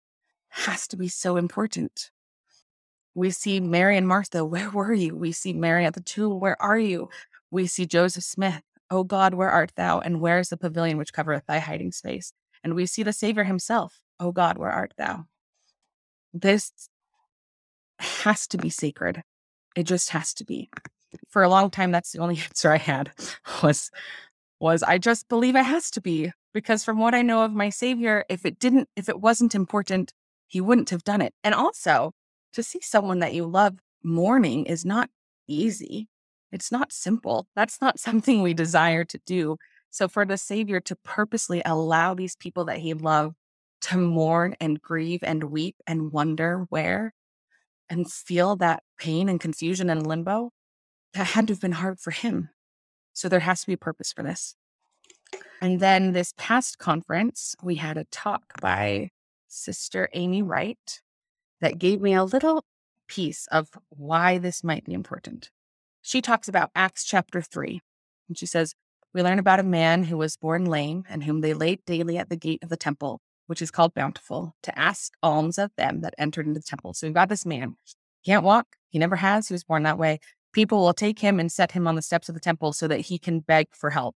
[0.50, 2.10] Has to be so important.
[3.16, 5.16] We see Mary and Martha, where were you?
[5.16, 7.10] We see Mary at the tomb, where are you?
[7.50, 10.00] We see Joseph Smith, O God, where art thou?
[10.00, 12.34] And where is the pavilion which covereth thy hiding space?
[12.64, 15.26] And we see the Savior himself, O God, where art thou?
[16.34, 16.72] This
[18.00, 19.24] has to be sacred.
[19.76, 20.70] It just has to be.
[21.30, 23.12] For a long time, that's the only answer I had
[23.64, 23.90] was
[24.60, 27.70] was I just believe it has to be because from what I know of my
[27.70, 30.14] Savior, if it didn't, if it wasn't important,
[30.48, 31.34] he wouldn't have done it.
[31.44, 32.14] And also,
[32.56, 35.10] to see someone that you love mourning is not
[35.48, 36.08] easy.
[36.52, 37.48] It's not simple.
[37.56, 39.58] That's not something we desire to do.
[39.92, 43.36] So, for the Savior to purposely allow these people that he loved
[43.82, 47.14] to mourn and grieve and weep and wonder where
[47.90, 50.52] and feel that pain and confusion and limbo,
[51.14, 52.50] that had to have been hard for him.
[53.14, 54.56] So, there has to be a purpose for this.
[55.62, 59.12] And then this past conference, we had a talk by
[59.48, 61.00] Sister Amy Wright
[61.62, 62.64] that gave me a little
[63.08, 65.50] piece of why this might be important
[66.06, 67.82] she talks about Acts chapter 3.
[68.30, 68.76] And she says,
[69.12, 72.30] we learn about a man who was born lame and whom they laid daily at
[72.30, 76.14] the gate of the temple, which is called Bountiful, to ask alms of them that
[76.20, 76.94] entered into the temple.
[76.94, 77.76] So we've got this man.
[78.24, 78.68] Can't walk.
[78.90, 79.48] He never has.
[79.48, 80.20] He was born that way.
[80.54, 83.02] People will take him and set him on the steps of the temple so that
[83.02, 84.16] he can beg for help.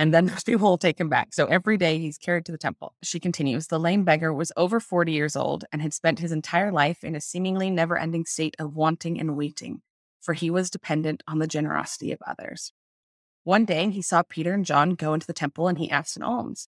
[0.00, 1.34] And then those people will take him back.
[1.34, 2.94] So every day he's carried to the temple.
[3.02, 6.72] She continues The lame beggar was over 40 years old and had spent his entire
[6.72, 9.82] life in a seemingly never ending state of wanting and waiting,
[10.18, 12.72] for he was dependent on the generosity of others.
[13.44, 16.22] One day he saw Peter and John go into the temple and he asked an
[16.22, 16.66] alms.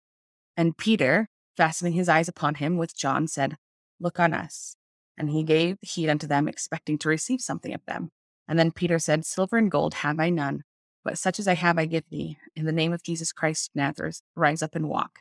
[0.56, 3.56] And Peter, fastening his eyes upon him with John, said,
[3.98, 4.76] Look on us.
[5.18, 8.10] And he gave heed unto them, expecting to receive something of them.
[8.46, 10.62] And then Peter said, Silver and gold have I none,
[11.06, 12.36] but such as I have I give thee.
[12.56, 15.20] In the name of Jesus Christ Nazareth, rise up and walk.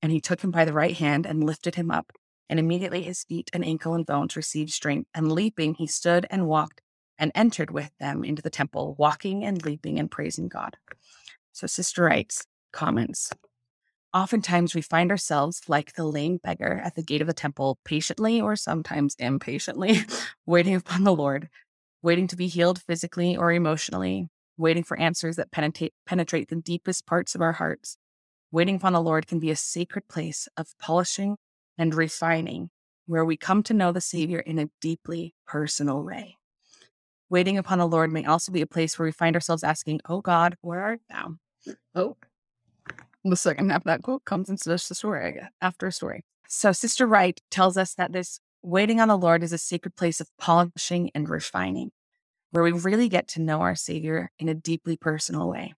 [0.00, 2.12] And he took him by the right hand and lifted him up.
[2.48, 5.10] And immediately his feet and ankle and bones received strength.
[5.12, 6.82] And leaping, he stood and walked
[7.18, 10.76] and entered with them into the temple, walking and leaping and praising God.
[11.52, 13.32] So, Sister Wright's, comments.
[14.14, 18.40] Oftentimes, we find ourselves like the lame beggar at the gate of the temple, patiently
[18.40, 20.02] or sometimes impatiently,
[20.46, 21.48] waiting upon the Lord,
[22.02, 24.28] waiting to be healed physically or emotionally,
[24.58, 27.96] waiting for answers that penetrate, penetrate the deepest parts of our hearts.
[28.50, 31.36] Waiting upon the Lord can be a sacred place of polishing
[31.78, 32.70] and refining,
[33.06, 36.36] where we come to know the Savior in a deeply personal way.
[37.30, 40.20] Waiting upon the Lord may also be a place where we find ourselves asking, Oh
[40.20, 41.34] God, where art thou?
[41.94, 42.16] Oh,
[43.24, 46.22] the second half of that quote comes into the story after a story.
[46.48, 50.20] So Sister Wright tells us that this waiting on the Lord is a sacred place
[50.20, 51.90] of polishing and refining,
[52.50, 55.74] where we really get to know our Savior in a deeply personal way.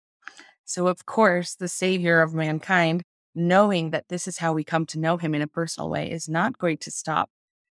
[0.64, 3.02] So, of course, the Savior of mankind,
[3.34, 6.28] knowing that this is how we come to know him in a personal way, is
[6.28, 7.30] not going to stop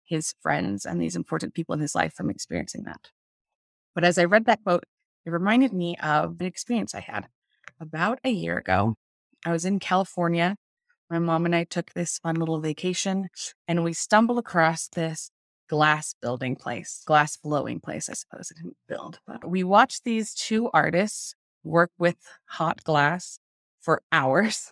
[0.06, 3.10] his friends and these important people in his life from experiencing that.
[3.96, 4.84] But as I read that quote,
[5.26, 7.28] it reminded me of an experience I had
[7.80, 8.96] about a year ago.
[9.46, 10.56] I was in California.
[11.10, 13.30] My mom and I took this fun little vacation
[13.68, 15.32] and we stumbled across this
[15.74, 19.18] glass building place, glass blowing place, I suppose it didn't build.
[19.26, 21.34] But we watched these two artists
[21.64, 23.40] work with hot glass
[23.82, 24.72] for hours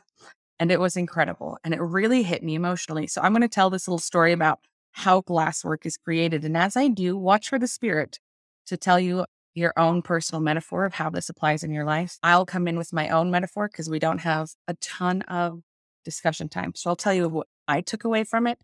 [0.60, 1.58] and it was incredible.
[1.64, 3.08] And it really hit me emotionally.
[3.08, 4.60] So I'm going to tell this little story about
[4.92, 6.46] how glass work is created.
[6.46, 8.20] And as I do, watch for the spirit
[8.68, 12.20] to tell you your own personal metaphor of how this applies in your life.
[12.22, 15.62] I'll come in with my own metaphor because we don't have a ton of
[16.06, 16.74] discussion time.
[16.76, 18.60] So I'll tell you what I took away from it,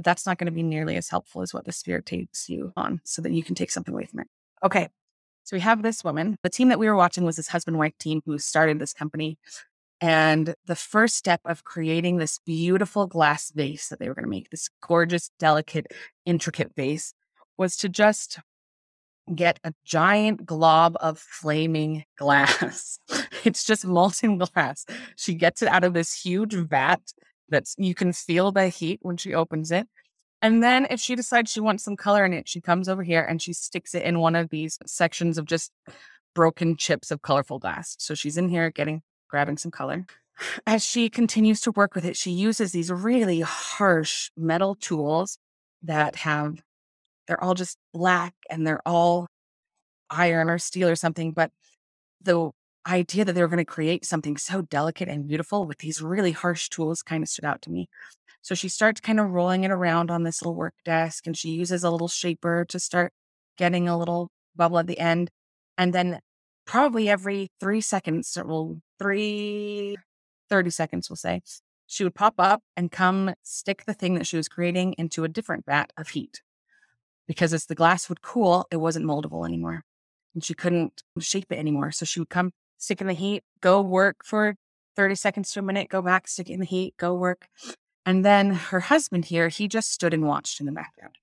[0.00, 2.72] but that's not going to be nearly as helpful as what the spirit takes you
[2.74, 4.28] on so that you can take something away from it.
[4.64, 4.88] Okay.
[5.44, 6.38] So we have this woman.
[6.42, 9.36] The team that we were watching was this husband wife team who started this company.
[10.00, 14.30] And the first step of creating this beautiful glass vase that they were going to
[14.30, 15.88] make, this gorgeous, delicate,
[16.24, 17.12] intricate vase,
[17.58, 18.38] was to just
[19.34, 23.00] get a giant glob of flaming glass.
[23.44, 24.86] it's just molten glass.
[25.16, 27.02] She gets it out of this huge vat
[27.50, 29.86] that's you can feel the heat when she opens it.
[30.42, 33.22] And then if she decides she wants some color in it, she comes over here
[33.22, 35.70] and she sticks it in one of these sections of just
[36.34, 37.96] broken chips of colorful glass.
[37.98, 40.06] So she's in here getting grabbing some color.
[40.66, 45.38] As she continues to work with it, she uses these really harsh metal tools
[45.82, 46.62] that have
[47.26, 49.26] they're all just black and they're all
[50.08, 51.32] iron or steel or something.
[51.32, 51.50] But
[52.22, 52.50] the
[52.86, 56.32] idea that they were going to create something so delicate and beautiful with these really
[56.32, 57.88] harsh tools kind of stood out to me.
[58.42, 61.50] So she starts kind of rolling it around on this little work desk and she
[61.50, 63.12] uses a little shaper to start
[63.58, 65.30] getting a little bubble at the end.
[65.76, 66.20] And then
[66.64, 69.96] probably every three seconds, well, three,
[70.48, 71.42] 30 seconds, we'll say,
[71.86, 75.28] she would pop up and come stick the thing that she was creating into a
[75.28, 76.40] different vat of heat
[77.30, 79.84] because as the glass would cool, it wasn't moldable anymore.
[80.34, 81.92] And she couldn't shape it anymore.
[81.92, 84.56] So she would come, stick in the heat, go work for
[84.96, 87.46] 30 seconds to a minute, go back, stick in the heat, go work.
[88.04, 91.16] And then her husband here, he just stood and watched in the background.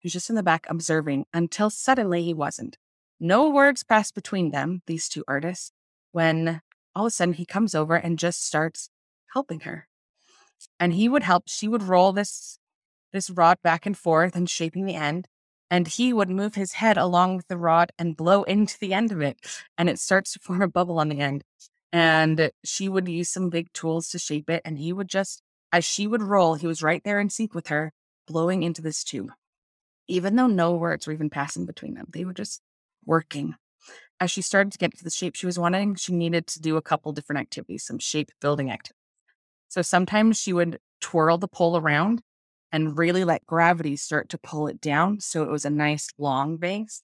[0.00, 2.78] He was just in the back observing until suddenly he wasn't.
[3.20, 5.70] No words passed between them, these two artists,
[6.10, 6.62] when
[6.96, 8.90] all of a sudden he comes over and just starts
[9.32, 9.86] helping her.
[10.80, 12.58] And he would help, she would roll this
[13.12, 15.28] this rod back and forth and shaping the end
[15.72, 19.10] and he would move his head along with the rod and blow into the end
[19.10, 19.38] of it
[19.78, 21.42] and it starts to form a bubble on the end.
[21.94, 25.42] And she would use some big tools to shape it and he would just
[25.72, 27.92] as she would roll he was right there in sync with her
[28.28, 29.30] blowing into this tube.
[30.06, 32.60] Even though no words were even passing between them they were just
[33.06, 33.54] working.
[34.20, 36.76] As she started to get to the shape she was wanting she needed to do
[36.76, 38.98] a couple different activities some shape building activities
[39.68, 42.22] so sometimes she would twirl the pole around
[42.72, 45.20] and really let gravity start to pull it down.
[45.20, 47.02] So it was a nice long base.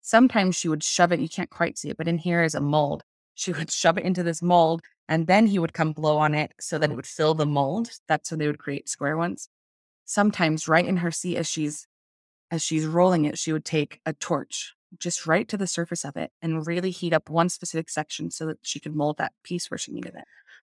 [0.00, 2.60] Sometimes she would shove it, you can't quite see it, but in here is a
[2.60, 3.02] mold.
[3.34, 6.52] She would shove it into this mold And then he would come blow on it
[6.58, 7.90] so that it would fill the mold.
[8.08, 9.48] That's when they would create square ones.
[10.04, 11.86] Sometimes right in her seat as she's
[12.52, 16.16] as she's rolling it, she would take a torch just right to the surface of
[16.16, 19.70] it and really heat up one specific section so that she could mold that piece
[19.70, 20.24] where she needed it.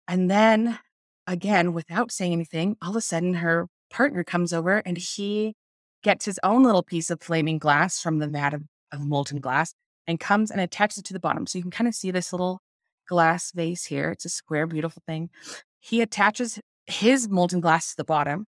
[0.07, 0.79] And then
[1.27, 5.53] again, without saying anything, all of a sudden her partner comes over and he
[6.03, 9.73] gets his own little piece of flaming glass from the vat of, of molten glass
[10.07, 11.47] and comes and attaches it to the bottom.
[11.47, 12.59] So you can kind of see this little
[13.07, 14.09] glass vase here.
[14.09, 15.29] It's a square, beautiful thing.
[15.79, 18.45] He attaches his molten glass to the bottom.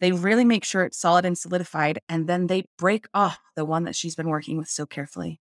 [0.00, 3.84] They really make sure it's solid and solidified, and then they break off the one
[3.84, 5.40] that she's been working with so carefully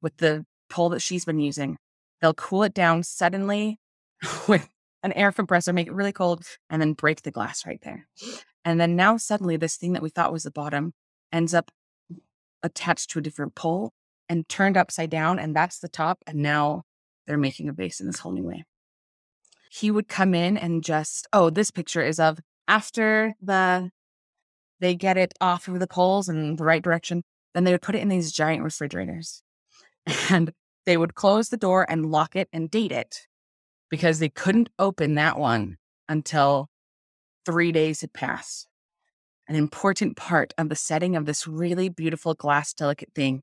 [0.00, 1.76] with the pole that she's been using.
[2.20, 3.78] They'll cool it down suddenly
[4.48, 4.68] with
[5.02, 8.08] an air compressor, make it really cold, and then break the glass right there.
[8.68, 10.92] And then now suddenly this thing that we thought was the bottom
[11.32, 11.70] ends up
[12.62, 13.92] attached to a different pole
[14.28, 16.18] and turned upside down, and that's the top.
[16.26, 16.82] And now
[17.26, 18.64] they're making a vase in this whole new way.
[19.70, 23.90] He would come in and just, oh, this picture is of after the
[24.80, 27.22] they get it off of the poles in the right direction,
[27.54, 29.42] then they would put it in these giant refrigerators.
[30.30, 30.52] And
[30.84, 33.28] they would close the door and lock it and date it
[33.88, 36.68] because they couldn't open that one until
[37.48, 38.68] three days had passed.
[39.48, 43.40] An important part of the setting of this really beautiful glass delicate thing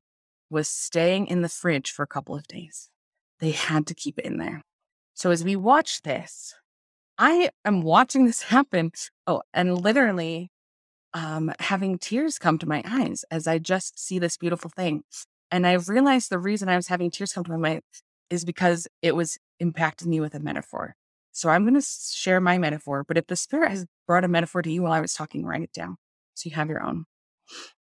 [0.48, 2.88] was staying in the fridge for a couple of days.
[3.40, 4.62] They had to keep it in there.
[5.14, 6.54] So as we watch this,
[7.18, 8.92] I am watching this happen.
[9.26, 10.52] Oh, and literally
[11.12, 15.02] um, having tears come to my eyes as I just see this beautiful thing.
[15.50, 17.82] And I realized the reason I was having tears come to my eyes
[18.30, 20.94] is because it was impacting me with a metaphor.
[21.36, 24.62] So I'm going to share my metaphor, but if the Spirit has brought a metaphor
[24.62, 25.98] to you while I was talking, write it down
[26.32, 27.04] so you have your own.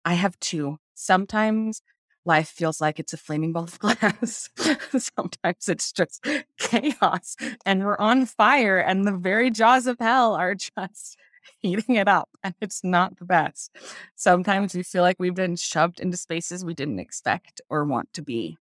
[0.03, 0.75] I have two.
[0.93, 1.81] Sometimes
[2.25, 4.49] life feels like it's a flaming ball of glass.
[4.89, 6.27] Sometimes it's just
[6.59, 11.15] chaos and we're on fire and the very jaws of hell are just
[11.61, 13.73] heating it up and it's not the best.
[14.15, 18.21] Sometimes we feel like we've been shoved into spaces we didn't expect or want to
[18.21, 18.57] be.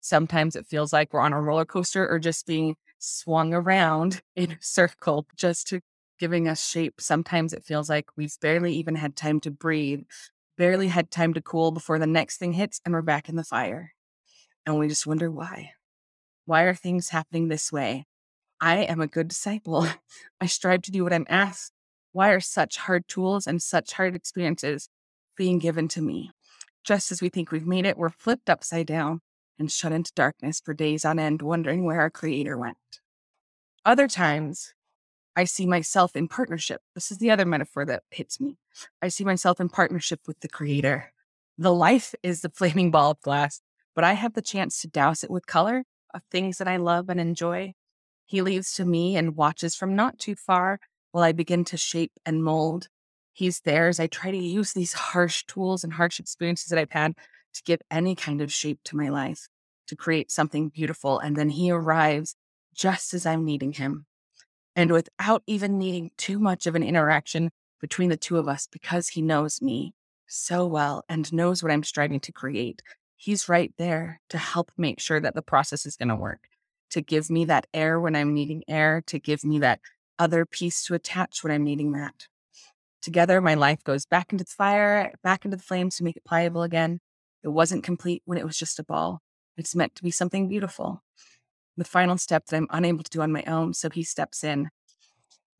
[0.00, 4.52] Sometimes it feels like we're on a roller coaster or just being swung around in
[4.52, 5.80] a circle just to
[6.18, 7.00] giving us shape.
[7.00, 10.04] Sometimes it feels like we've barely even had time to breathe,
[10.56, 13.44] barely had time to cool before the next thing hits and we're back in the
[13.44, 13.92] fire.
[14.64, 15.72] And we just wonder why.
[16.46, 18.06] Why are things happening this way?
[18.60, 19.86] I am a good disciple.
[20.40, 21.72] I strive to do what I'm asked.
[22.12, 24.88] Why are such hard tools and such hard experiences
[25.36, 26.30] being given to me?
[26.82, 29.20] Just as we think we've made it, we're flipped upside down
[29.58, 32.76] and shut into darkness for days on end, wondering where our Creator went.
[33.84, 34.74] Other times,
[35.36, 36.80] I see myself in partnership.
[36.94, 38.56] This is the other metaphor that hits me.
[39.02, 41.12] I see myself in partnership with the Creator.
[41.58, 43.60] The life is the flaming ball of glass,
[43.94, 45.84] but I have the chance to douse it with color
[46.14, 47.74] of things that I love and enjoy.
[48.24, 50.80] He leaves to me and watches from not too far
[51.12, 52.88] while I begin to shape and mold.
[53.32, 56.90] He's there as I try to use these harsh tools and harsh experiences that I've
[56.90, 57.14] had
[57.56, 59.48] to give any kind of shape to my life,
[59.88, 61.18] to create something beautiful.
[61.18, 62.36] And then he arrives
[62.74, 64.06] just as I'm needing him.
[64.74, 67.50] And without even needing too much of an interaction
[67.80, 69.94] between the two of us, because he knows me
[70.26, 72.82] so well and knows what I'm striving to create,
[73.16, 76.48] he's right there to help make sure that the process is going to work,
[76.90, 79.80] to give me that air when I'm needing air, to give me that
[80.18, 82.26] other piece to attach when I'm needing that.
[83.00, 86.24] Together, my life goes back into the fire, back into the flames to make it
[86.24, 87.00] pliable again.
[87.42, 89.20] It wasn't complete when it was just a ball.
[89.56, 91.02] It's meant to be something beautiful.
[91.76, 94.70] The final step that I'm unable to do on my own, so he steps in.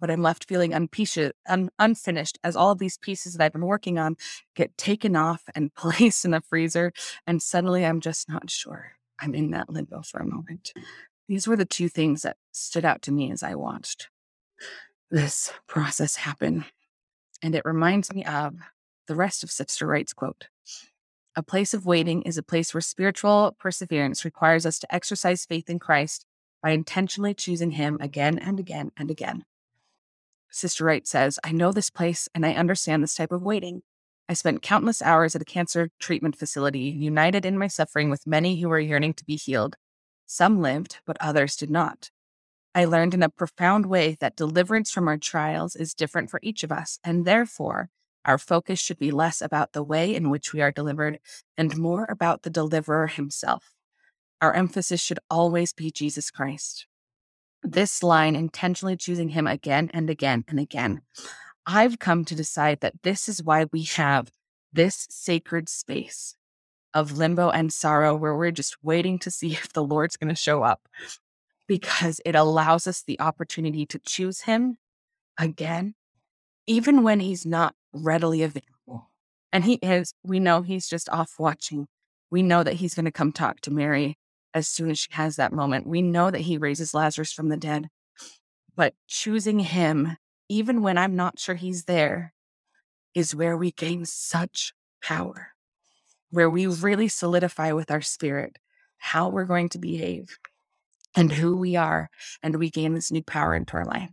[0.01, 3.99] But I'm left feeling un- unfinished as all of these pieces that I've been working
[3.99, 4.16] on
[4.55, 6.93] get taken off and placed in the freezer.
[7.27, 8.93] And suddenly I'm just not sure.
[9.18, 10.72] I'm in that limbo for a moment.
[11.29, 14.09] These were the two things that stood out to me as I watched
[15.11, 16.64] this process happen.
[17.43, 18.55] And it reminds me of
[19.07, 20.47] the rest of Sister Wright's quote
[21.39, 25.68] A place of waiting is a place where spiritual perseverance requires us to exercise faith
[25.68, 26.24] in Christ
[26.62, 29.45] by intentionally choosing Him again and again and again.
[30.51, 33.82] Sister Wright says, I know this place and I understand this type of waiting.
[34.30, 38.59] I spent countless hours at a cancer treatment facility, united in my suffering with many
[38.59, 39.76] who were yearning to be healed.
[40.24, 42.11] Some lived, but others did not.
[42.74, 46.64] I learned in a profound way that deliverance from our trials is different for each
[46.64, 47.91] of us, and therefore,
[48.27, 51.20] our focus should be less about the way in which we are delivered
[51.57, 53.72] and more about the deliverer himself.
[54.43, 56.87] Our emphasis should always be Jesus Christ.
[57.62, 61.01] This line, intentionally choosing him again and again and again,
[61.64, 64.31] I've come to decide that this is why we have
[64.72, 66.37] this sacred space
[66.95, 70.41] of limbo and sorrow where we're just waiting to see if the Lord's going to
[70.41, 70.89] show up
[71.66, 74.79] because it allows us the opportunity to choose Him
[75.39, 75.95] again,
[76.66, 79.11] even when He's not readily available.
[79.53, 81.86] And He is, we know He's just off watching.
[82.30, 84.18] We know that He's going to come talk to Mary
[84.55, 85.86] as soon as she has that moment.
[85.86, 87.88] We know that He raises Lazarus from the dead.
[88.74, 90.16] But choosing Him,
[90.49, 92.32] even when I'm not sure He's there,
[93.14, 95.49] is where we gain such power,
[96.30, 98.59] where we really solidify with our spirit
[98.99, 100.38] how we're going to behave
[101.14, 102.11] and who we are,
[102.42, 104.11] and we gain this new power into our life.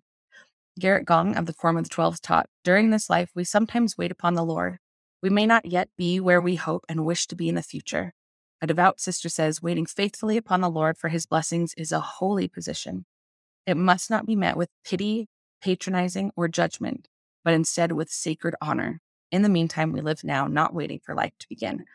[0.80, 4.12] Gerrit Gong of the Quorum of the Twelve taught During this life, we sometimes wait
[4.12, 4.80] upon the Lord.
[5.22, 8.14] We may not yet be where we hope and wish to be in the future.
[8.60, 12.48] A devout sister says, waiting faithfully upon the Lord for his blessings is a holy
[12.48, 13.06] position.
[13.68, 15.28] It must not be met with pity,
[15.62, 17.08] patronizing, or judgment,
[17.44, 19.00] but instead with sacred honor.
[19.32, 21.86] In the meantime, we live now, not waiting for life to begin.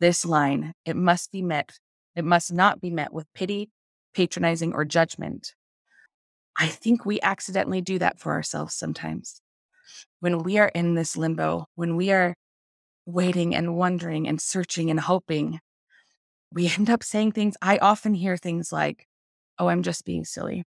[0.00, 1.78] This line, it must be met,
[2.14, 3.70] it must not be met with pity,
[4.14, 5.54] patronizing, or judgment.
[6.58, 9.40] I think we accidentally do that for ourselves sometimes.
[10.20, 12.34] When we are in this limbo, when we are
[13.06, 15.60] waiting and wondering and searching and hoping,
[16.52, 17.56] we end up saying things.
[17.62, 19.06] I often hear things like,
[19.60, 20.64] Oh, I'm just being silly.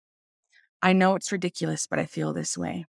[0.82, 2.86] I know it's ridiculous, but I feel this way.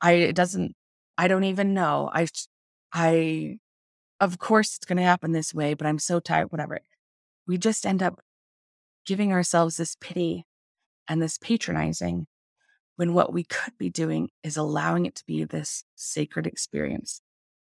[0.00, 0.74] I, it doesn't,
[1.18, 2.10] I don't even know.
[2.12, 2.28] I,
[2.92, 3.58] I,
[4.20, 6.80] of course it's going to happen this way, but I'm so tired, whatever.
[7.48, 8.20] We just end up
[9.06, 10.44] giving ourselves this pity
[11.08, 12.26] and this patronizing
[13.00, 17.22] when what we could be doing is allowing it to be this sacred experience,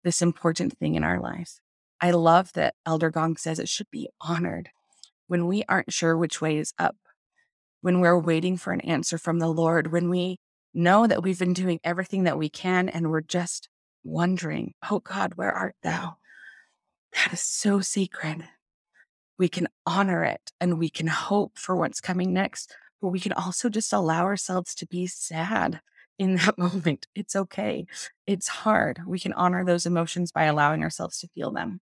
[0.03, 1.61] this important thing in our lives.
[2.01, 4.69] I love that Elder Gong says it should be honored
[5.27, 6.95] when we aren't sure which way is up,
[7.81, 10.39] when we're waiting for an answer from the Lord, when we
[10.73, 13.69] know that we've been doing everything that we can and we're just
[14.03, 16.17] wondering, oh God, where art thou?
[17.13, 18.45] That is so sacred
[19.37, 23.33] we can honor it and we can hope for what's coming next, but we can
[23.33, 25.81] also just allow ourselves to be sad
[26.17, 27.07] in that moment.
[27.15, 27.85] It's okay.
[28.27, 29.01] It's hard.
[29.05, 31.79] We can honor those emotions by allowing ourselves to feel them.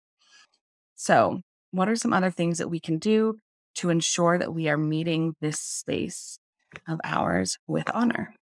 [0.94, 1.40] So,
[1.70, 3.38] what are some other things that we can do
[3.76, 6.38] to ensure that we are meeting this space
[6.86, 8.34] of ours with honor?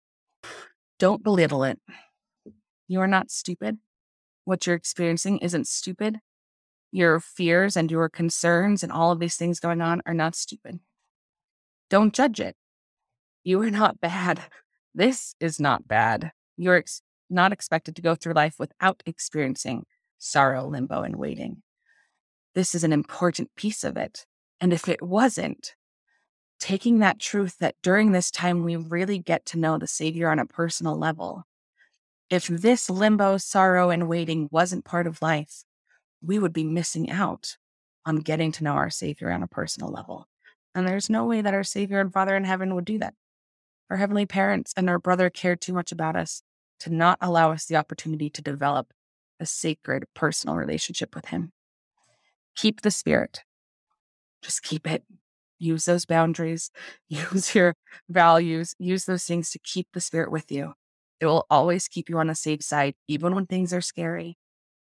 [0.98, 1.78] Don't belittle it.
[2.88, 3.78] You are not stupid.
[4.44, 6.18] What you're experiencing isn't stupid
[6.92, 10.80] your fears and your concerns and all of these things going on are not stupid.
[11.88, 12.56] Don't judge it.
[13.42, 14.40] You are not bad.
[14.94, 16.32] This is not bad.
[16.56, 19.84] You're ex- not expected to go through life without experiencing
[20.18, 21.62] sorrow, limbo, and waiting.
[22.54, 24.26] This is an important piece of it.
[24.60, 25.74] And if it wasn't,
[26.58, 30.38] taking that truth that during this time we really get to know the Savior on
[30.38, 31.44] a personal level.
[32.28, 35.64] If this limbo, sorrow, and waiting wasn't part of life,
[36.22, 37.56] we would be missing out
[38.04, 40.28] on getting to know our Savior on a personal level.
[40.74, 43.14] And there's no way that our Savior and Father in heaven would do that.
[43.90, 46.42] Our heavenly parents and our brother cared too much about us
[46.80, 48.92] to not allow us the opportunity to develop
[49.40, 51.52] a sacred personal relationship with Him.
[52.54, 53.40] Keep the Spirit.
[54.42, 55.02] Just keep it.
[55.58, 56.70] Use those boundaries,
[57.08, 57.74] use your
[58.08, 60.74] values, use those things to keep the Spirit with you.
[61.20, 64.38] It will always keep you on the safe side, even when things are scary,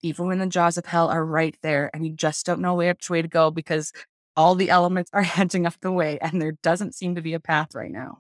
[0.03, 3.09] even when the jaws of hell are right there and you just don't know which
[3.09, 3.93] way to go because
[4.37, 7.41] all the elements are hedging up the way and there doesn't seem to be a
[7.41, 8.19] path right now.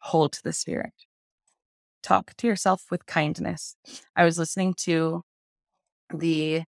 [0.00, 0.92] Hold to the spirit.
[2.02, 3.76] Talk to yourself with kindness.
[4.14, 5.22] I was listening to
[6.14, 6.62] the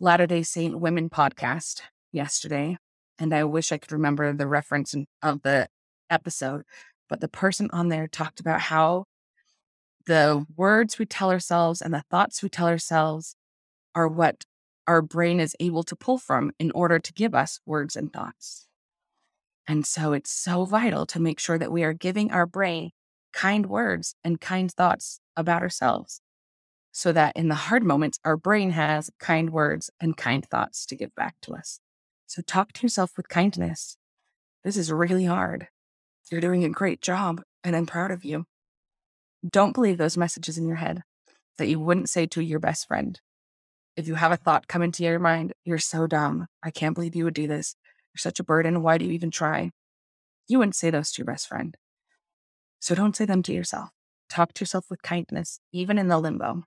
[0.00, 1.82] Latter day Saint Women podcast
[2.12, 2.78] yesterday,
[3.18, 5.68] and I wish I could remember the reference of the
[6.10, 6.62] episode,
[7.08, 9.04] but the person on there talked about how
[10.06, 13.36] the words we tell ourselves and the thoughts we tell ourselves
[13.94, 14.44] are what
[14.86, 18.66] our brain is able to pull from in order to give us words and thoughts.
[19.68, 22.90] And so it's so vital to make sure that we are giving our brain
[23.32, 26.20] kind words and kind thoughts about ourselves
[26.90, 30.96] so that in the hard moments, our brain has kind words and kind thoughts to
[30.96, 31.80] give back to us.
[32.26, 33.96] So talk to yourself with kindness.
[34.64, 35.68] This is really hard.
[36.30, 38.44] You're doing a great job, and I'm proud of you.
[39.48, 41.02] Don't believe those messages in your head
[41.58, 43.20] that you wouldn't say to your best friend
[43.96, 46.46] if you have a thought come into your mind, you're so dumb.
[46.62, 47.76] I can't believe you would do this.
[48.12, 48.82] You're such a burden.
[48.82, 49.70] Why do you even try?
[50.48, 51.76] You wouldn't say those to your best friend.
[52.80, 53.90] So don't say them to yourself.
[54.28, 56.64] Talk to yourself with kindness, even in the limbo.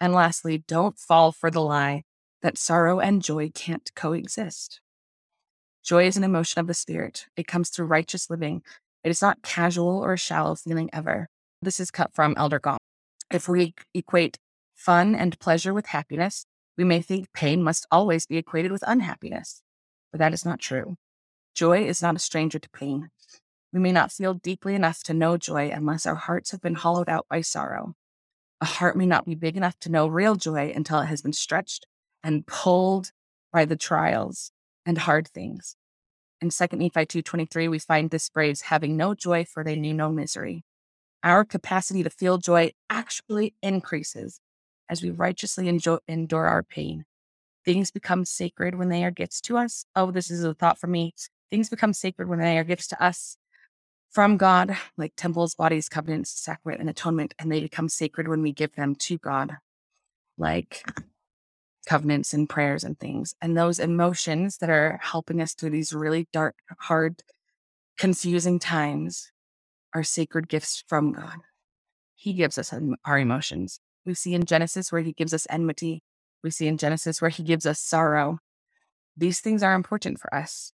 [0.00, 2.02] And lastly, don't fall for the lie
[2.42, 4.80] that sorrow and joy can't coexist.
[5.84, 7.26] Joy is an emotion of the spirit.
[7.36, 8.62] It comes through righteous living.
[9.04, 11.28] It is not casual or shallow feeling ever.
[11.60, 12.78] This is cut from Elder Gong.
[13.30, 14.38] If we equate
[14.74, 16.44] fun and pleasure with happiness,
[16.76, 19.62] we may think pain must always be equated with unhappiness,
[20.12, 20.96] but that is not true.
[21.54, 23.10] Joy is not a stranger to pain.
[23.72, 27.08] We may not feel deeply enough to know joy unless our hearts have been hollowed
[27.08, 27.94] out by sorrow.
[28.60, 31.32] A heart may not be big enough to know real joy until it has been
[31.32, 31.86] stretched
[32.22, 33.10] and pulled
[33.52, 34.52] by the trials
[34.86, 35.76] and hard things.
[36.40, 40.10] In 2 Nephi 2.23, we find this phrase, having no joy for they knew no
[40.10, 40.64] misery.
[41.22, 44.40] Our capacity to feel joy actually increases
[44.88, 47.04] as we righteously enjoy, endure our pain.
[47.64, 49.84] Things become sacred when they are gifts to us.
[49.94, 51.14] Oh, this is a thought for me.
[51.50, 53.36] Things become sacred when they are gifts to us
[54.10, 58.52] from God, like temples, bodies, covenants, sacrament, and atonement, and they become sacred when we
[58.52, 59.56] give them to God,
[60.36, 60.84] like
[61.86, 63.34] covenants and prayers and things.
[63.40, 67.22] And those emotions that are helping us through these really dark, hard,
[67.96, 69.30] confusing times
[69.94, 71.38] are sacred gifts from God.
[72.14, 72.72] He gives us
[73.04, 73.80] our emotions.
[74.04, 76.02] We see in Genesis where he gives us enmity.
[76.42, 78.38] We see in Genesis where he gives us sorrow.
[79.16, 80.72] These things are important for us,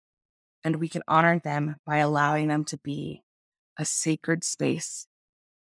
[0.63, 3.24] and we can honor them by allowing them to be
[3.78, 5.07] a sacred space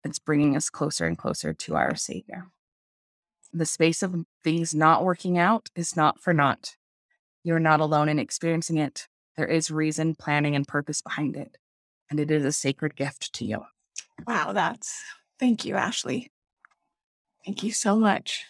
[0.02, 2.48] that's bringing us closer and closer to our Savior.
[3.52, 6.76] The space of things not working out is not for naught.
[7.44, 9.06] You're not alone in experiencing it.
[9.36, 11.56] There is reason, planning, and purpose behind it,
[12.10, 13.64] and it is a sacred gift to you.
[14.26, 15.02] Wow, that's
[15.38, 16.30] thank you, Ashley.
[17.44, 18.44] Thank you so much.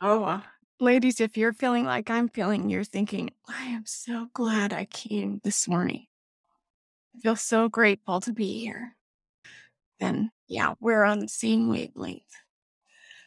[0.00, 0.42] Oh, uh,
[0.78, 5.40] ladies, if you're feeling like I'm feeling, you're thinking, I am so glad I came
[5.42, 6.06] this morning.
[7.16, 8.94] I feel so grateful to be here.
[9.98, 12.22] Then, yeah, we're on the same wavelength.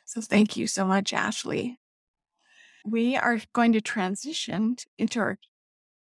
[0.05, 1.77] So thank you so much, Ashley.
[2.85, 5.37] We are going to transition into our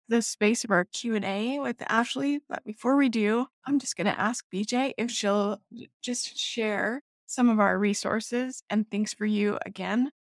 [0.09, 4.21] the space of our Q&A with Ashley, but before we do, I'm just going to
[4.21, 5.61] ask BJ if she'll
[6.03, 10.11] just share some of our resources and things for you again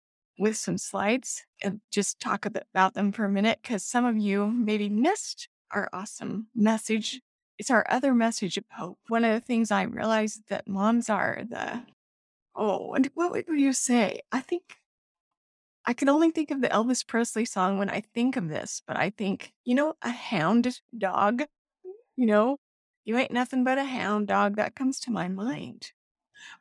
[0.41, 4.47] with some slides and just talk about them for a minute because some of you
[4.47, 7.21] maybe missed our awesome message.
[7.59, 8.99] It's our other message of hope.
[9.09, 11.85] One of the things I realized that moms are the,
[12.57, 14.23] oh, what would you say?
[14.33, 14.63] I think
[15.85, 18.97] I can only think of the Elvis Presley song when I think of this, but
[18.97, 21.43] I think, you know, a hound dog,
[22.17, 22.57] you know,
[23.05, 24.57] you ain't nothing but a hound dog.
[24.57, 25.93] That comes to my mind.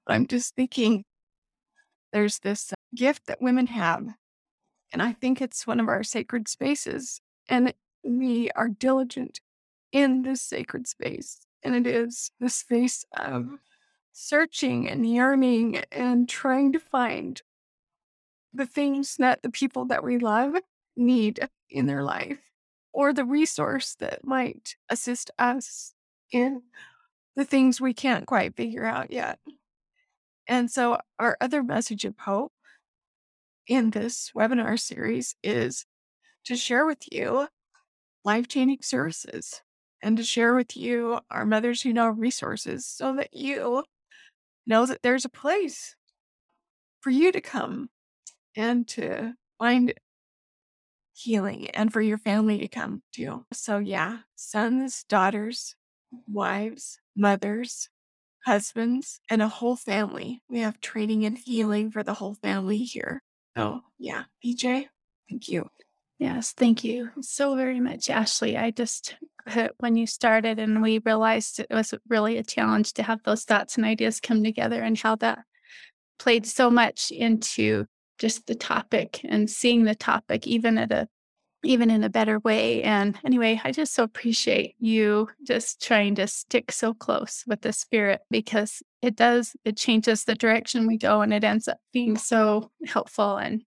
[0.06, 1.06] But I'm just thinking
[2.12, 4.08] there's this gift that women have,
[4.92, 7.22] and I think it's one of our sacred spaces.
[7.48, 7.74] And
[8.04, 9.40] we are diligent
[9.92, 11.46] in this sacred space.
[11.64, 13.56] And it is the space of mm-hmm.
[14.12, 17.42] searching and yearning and trying to find
[18.54, 20.56] the things that the people that we love
[20.96, 22.40] need in their life
[22.92, 25.94] or the resource that might assist us
[26.32, 26.64] in
[27.36, 29.40] the things we can't quite figure out yet.
[30.48, 32.52] And so, our other message of hope
[33.70, 35.86] in this webinar series is
[36.46, 37.48] to share with you
[38.26, 39.62] life changing services
[40.02, 43.84] and to share with you our Mothers Who Know resources so that you
[44.66, 45.96] know that there's a place
[47.02, 47.90] for you to come
[48.56, 49.94] and to find
[51.14, 53.46] healing and for your family to come to.
[53.54, 55.76] So, yeah, sons, daughters,
[56.28, 57.90] wives, mothers,
[58.46, 60.42] husbands, and a whole family.
[60.50, 63.22] We have training and healing for the whole family here.
[63.60, 64.86] So, yeah, BJ,
[65.30, 65.68] thank you.
[66.18, 68.56] Yes, thank you so very much, Ashley.
[68.56, 73.04] I just, uh, when you started and we realized it was really a challenge to
[73.04, 75.40] have those thoughts and ideas come together and how that
[76.20, 77.86] played so much into
[78.18, 81.10] just the topic and seeing the topic even at a
[81.64, 82.84] even in a better way.
[82.84, 87.74] And anyway, I just so appreciate you just trying to stick so close with the
[87.74, 92.18] spirit because it does, it changes the direction we go and it ends up being
[92.18, 93.64] so helpful and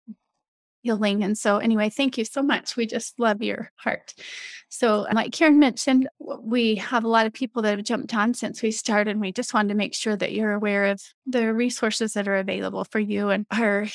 [0.82, 1.24] healing.
[1.24, 2.76] And so, anyway, thank you so much.
[2.76, 4.14] We just love your heart.
[4.70, 8.62] So, like Karen mentioned, we have a lot of people that have jumped on since
[8.62, 9.12] we started.
[9.12, 12.38] And we just wanted to make sure that you're aware of the resources that are
[12.38, 13.88] available for you and our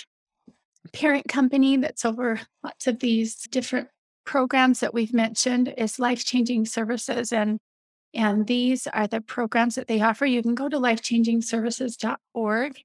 [0.92, 3.88] parent company that's over lots of these different
[4.24, 7.58] programs that we've mentioned is life changing services and
[8.14, 10.24] and these are the programs that they offer.
[10.24, 12.80] You can go to lifechangingservices.org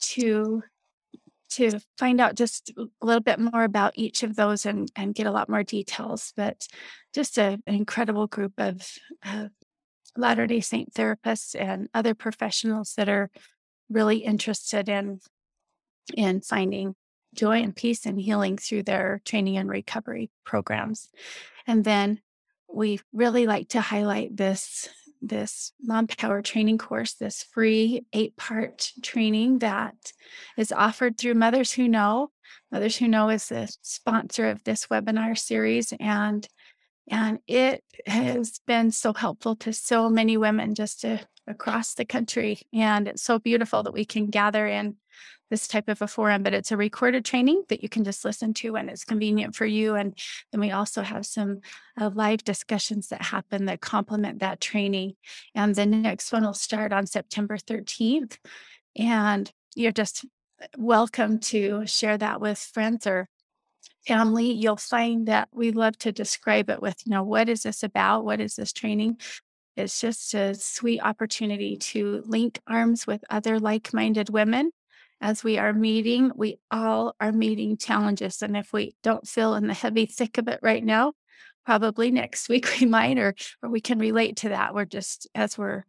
[0.00, 0.62] to
[1.50, 5.26] to find out just a little bit more about each of those and and get
[5.26, 6.66] a lot more details but
[7.14, 8.86] just a, an incredible group of
[9.24, 9.48] uh,
[10.14, 13.30] latter day saint therapists and other professionals that are
[13.88, 15.20] really interested in
[16.14, 16.94] in finding
[17.34, 21.08] joy and peace and healing through their training and recovery programs.
[21.66, 22.20] And then
[22.72, 24.88] we really like to highlight this
[25.20, 30.12] this mom power training course this free eight part training that
[30.56, 32.30] is offered through mothers who know
[32.70, 36.46] mothers who know is the sponsor of this webinar series and
[37.10, 42.60] And it has been so helpful to so many women just to, across the country.
[42.72, 44.96] And it's so beautiful that we can gather in
[45.50, 48.54] this type of a forum, but it's a recorded training that you can just listen
[48.54, 49.94] to when it's convenient for you.
[49.94, 50.16] And
[50.52, 51.60] then we also have some
[52.00, 55.14] uh, live discussions that happen that complement that training.
[55.54, 58.36] And the next one will start on September 13th.
[58.96, 60.24] And you're just
[60.76, 63.28] welcome to share that with friends or
[64.06, 64.52] family.
[64.52, 68.24] You'll find that we love to describe it with, you know, what is this about?
[68.24, 69.18] What is this training?
[69.76, 74.72] It's just a sweet opportunity to link arms with other like minded women
[75.20, 76.30] as we are meeting.
[76.34, 78.42] We all are meeting challenges.
[78.42, 81.12] And if we don't feel in the heavy thick of it right now,
[81.66, 84.74] probably next week we might, or, or we can relate to that.
[84.74, 85.84] We're just, as we're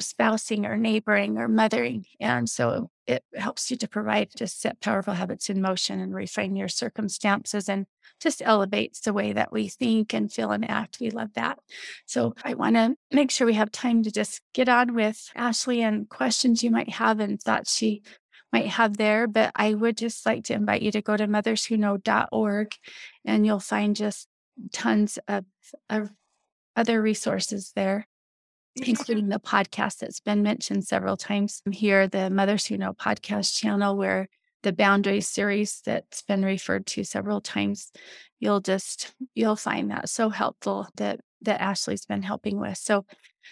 [0.00, 2.06] spousing or neighboring or mothering.
[2.20, 6.56] And so it helps you to provide just set powerful habits in motion and refine
[6.56, 7.86] your circumstances and
[8.20, 10.98] just elevates the way that we think and feel and act.
[11.00, 11.58] We love that.
[12.06, 15.82] So I want to make sure we have time to just get on with Ashley
[15.82, 18.02] and questions you might have and thoughts she
[18.52, 19.26] might have there.
[19.26, 22.74] But I would just like to invite you to go to motherswhoknow.org
[23.24, 24.28] and you'll find just
[24.72, 25.44] tons of,
[25.88, 26.10] of
[26.76, 28.06] other resources there
[28.76, 33.96] including the podcast that's been mentioned several times here, the Mothers Who Know podcast channel,
[33.96, 34.28] where
[34.62, 37.90] the boundaries series that's been referred to several times.
[38.40, 42.78] You'll just you'll find that so helpful that that Ashley's been helping with.
[42.78, 43.04] So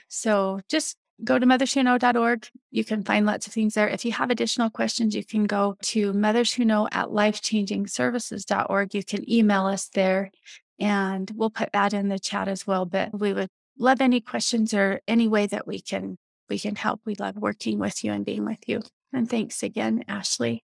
[0.08, 2.48] so just go to motherswhoknow.org.
[2.70, 3.88] You can find lots of things there.
[3.88, 8.94] If you have additional questions, you can go to mothers who know at lifechangingservices.org.
[8.94, 10.30] You can email us there
[10.78, 12.86] and we'll put that in the chat as well.
[12.86, 13.48] But we would
[13.78, 16.16] love any questions or any way that we can
[16.48, 17.00] we can help.
[17.04, 18.82] We love working with you and being with you.
[19.12, 20.64] And thanks again, Ashley.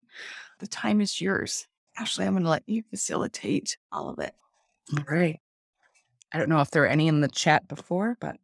[0.59, 1.67] The time is yours.
[1.97, 4.33] Ashley, I'm going to let you facilitate all of it.
[4.97, 5.39] All right.
[6.31, 8.37] I don't know if there were any in the chat before, but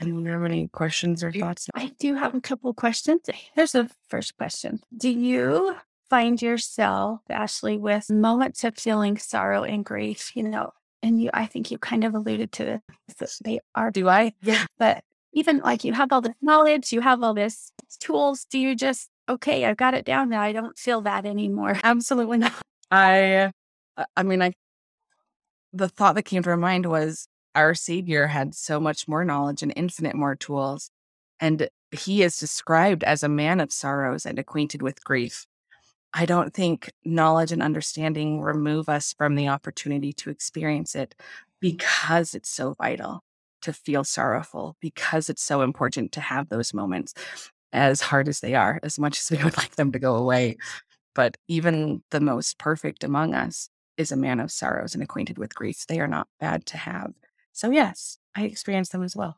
[0.00, 1.68] Anyone have any questions or thoughts?
[1.74, 3.22] I do have a couple questions.
[3.54, 5.76] Here's the first question Do you
[6.08, 10.36] find yourself, Ashley, with moments of feeling sorrow and grief?
[10.36, 10.72] You know,
[11.02, 12.80] and you, I think you kind of alluded to
[13.18, 13.40] this.
[13.44, 13.90] They are.
[13.90, 14.34] Do I?
[14.42, 14.64] Yeah.
[14.78, 18.46] But even like you have all this knowledge, you have all this tools.
[18.50, 20.42] Do you just, okay, I've got it down now.
[20.42, 21.78] I don't feel that anymore.
[21.82, 22.52] Absolutely not.
[22.90, 23.52] I,
[24.16, 24.52] I mean, I,
[25.72, 27.28] the thought that came to my mind was
[27.58, 30.92] our Savior had so much more knowledge and infinite more tools.
[31.40, 35.44] And he is described as a man of sorrows and acquainted with grief.
[36.14, 41.16] I don't think knowledge and understanding remove us from the opportunity to experience it
[41.60, 43.24] because it's so vital
[43.62, 47.12] to feel sorrowful, because it's so important to have those moments,
[47.72, 50.56] as hard as they are, as much as we would like them to go away.
[51.12, 55.56] But even the most perfect among us is a man of sorrows and acquainted with
[55.56, 55.84] grief.
[55.88, 57.12] They are not bad to have.
[57.58, 59.36] So, yes, I experienced them as well.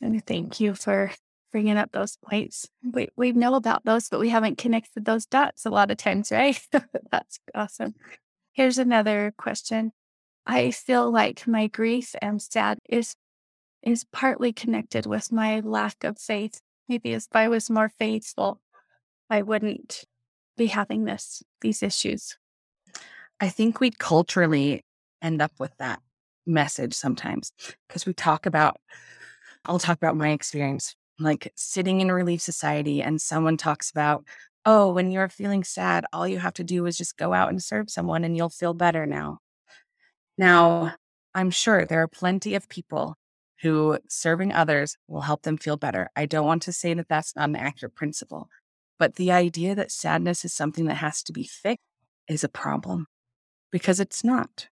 [0.00, 1.12] And thank you for
[1.52, 2.70] bringing up those points.
[2.82, 6.32] We, we know about those, but we haven't connected those dots a lot of times,
[6.32, 6.58] right?
[7.10, 7.96] That's awesome.
[8.54, 9.92] Here's another question.
[10.46, 13.14] I feel like my grief and sad is
[13.82, 16.62] is partly connected with my lack of faith.
[16.88, 18.58] Maybe if I was more faithful,
[19.28, 20.04] I wouldn't
[20.56, 22.38] be having this these issues.
[23.38, 24.82] I think we culturally
[25.20, 26.00] end up with that
[26.46, 27.52] message sometimes
[27.88, 28.76] because we talk about,
[29.64, 34.24] I'll talk about my experience, like sitting in a relief society and someone talks about,
[34.64, 37.62] oh, when you're feeling sad, all you have to do is just go out and
[37.62, 39.38] serve someone and you'll feel better now.
[40.38, 40.94] Now,
[41.34, 43.16] I'm sure there are plenty of people
[43.62, 46.10] who serving others will help them feel better.
[46.16, 48.48] I don't want to say that that's not an accurate principle,
[48.98, 51.84] but the idea that sadness is something that has to be fixed
[52.28, 53.06] is a problem
[53.70, 54.68] because it's not.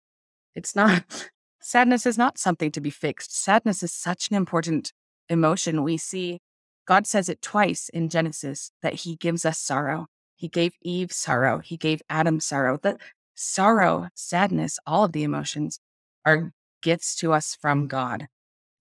[0.55, 1.29] It's not.
[1.67, 3.35] Sadness is not something to be fixed.
[3.35, 4.93] Sadness is such an important
[5.27, 5.83] emotion.
[5.83, 6.39] We see
[6.85, 10.05] God says it twice in Genesis that he gives us sorrow.
[10.37, 11.59] He gave Eve sorrow.
[11.59, 12.79] He gave Adam sorrow.
[12.83, 13.01] That
[13.35, 15.81] sorrow, sadness, all of the emotions
[16.25, 18.29] are gifts to us from God.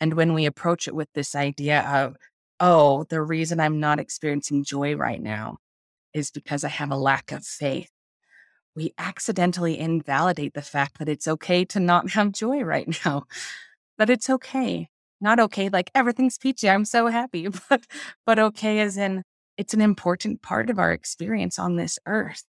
[0.01, 2.15] And when we approach it with this idea of,
[2.61, 5.57] oh, the reason I'm not experiencing joy right now
[6.15, 7.91] is because I have a lack of faith
[8.77, 13.25] we accidentally invalidate the fact that it's okay to not have joy right now.
[13.99, 14.91] That it's okay.
[15.21, 16.69] Not okay, like everything's peachy.
[16.69, 17.87] I'm so happy, but
[18.27, 19.25] but okay as in
[19.57, 22.45] it's an important part of our experience on this earth.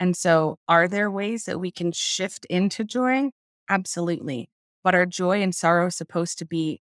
[0.00, 3.30] And so, are there ways that we can shift into joy?
[3.68, 4.50] Absolutely.
[4.82, 6.80] But are joy and sorrow supposed to be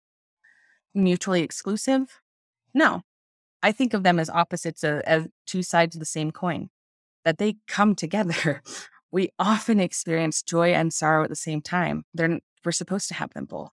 [0.94, 2.20] mutually exclusive?
[2.74, 3.04] No.
[3.62, 6.70] I think of them as opposites, uh, as two sides of the same coin
[7.26, 8.62] that they come together.
[9.12, 12.04] we often experience joy and sorrow at the same time.
[12.14, 13.72] They're, we're supposed to have them both.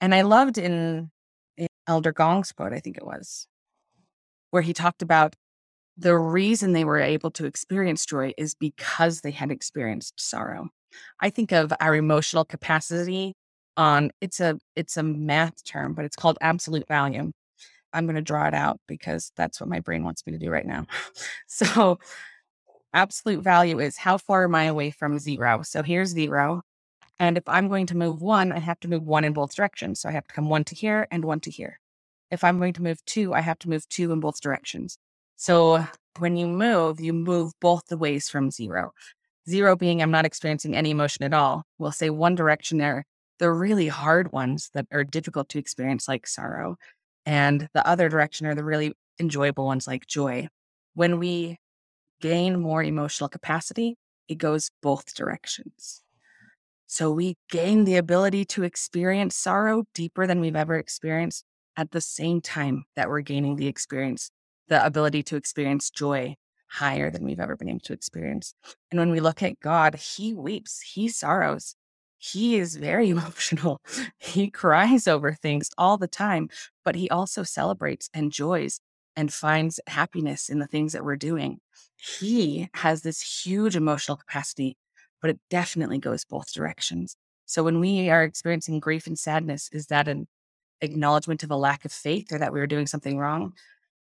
[0.00, 1.10] And I loved in,
[1.56, 3.46] in Elder Gong's quote, I think it was,
[4.50, 5.34] where he talked about
[5.96, 10.68] the reason they were able to experience joy is because they had experienced sorrow.
[11.20, 13.34] I think of our emotional capacity
[13.76, 17.32] on it's a it's a math term, but it's called absolute value.
[17.92, 20.50] I'm going to draw it out because that's what my brain wants me to do
[20.50, 20.86] right now.
[21.46, 21.98] So,
[22.94, 25.62] absolute value is how far am I away from zero?
[25.62, 26.62] So, here's zero.
[27.18, 30.00] And if I'm going to move one, I have to move one in both directions.
[30.00, 31.80] So, I have to come one to here and one to here.
[32.30, 34.98] If I'm going to move two, I have to move two in both directions.
[35.36, 35.84] So,
[36.18, 38.92] when you move, you move both the ways from zero.
[39.48, 41.64] Zero being I'm not experiencing any emotion at all.
[41.78, 43.04] We'll say one direction there,
[43.38, 46.76] the really hard ones that are difficult to experience, like sorrow.
[47.26, 50.48] And the other direction are the really enjoyable ones like joy.
[50.94, 51.58] When we
[52.24, 53.98] gain more emotional capacity,
[54.28, 56.02] it goes both directions.
[56.86, 61.44] So we gain the ability to experience sorrow deeper than we've ever experienced
[61.76, 64.30] at the same time that we're gaining the experience,
[64.68, 66.36] the ability to experience joy
[66.68, 68.54] higher than we've ever been able to experience.
[68.90, 71.76] And when we look at God, He weeps, He sorrows,
[72.24, 73.80] he is very emotional.
[74.18, 76.48] He cries over things all the time,
[76.84, 78.80] but he also celebrates, and enjoys,
[79.16, 81.60] and finds happiness in the things that we're doing.
[81.96, 84.76] He has this huge emotional capacity,
[85.20, 87.16] but it definitely goes both directions.
[87.46, 90.26] So when we are experiencing grief and sadness, is that an
[90.80, 93.52] acknowledgement of a lack of faith or that we were doing something wrong?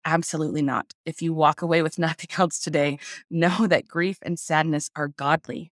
[0.06, 0.94] Absolutely not.
[1.06, 3.00] If you walk away with nothing else today,
[3.30, 5.72] know that grief and sadness are godly.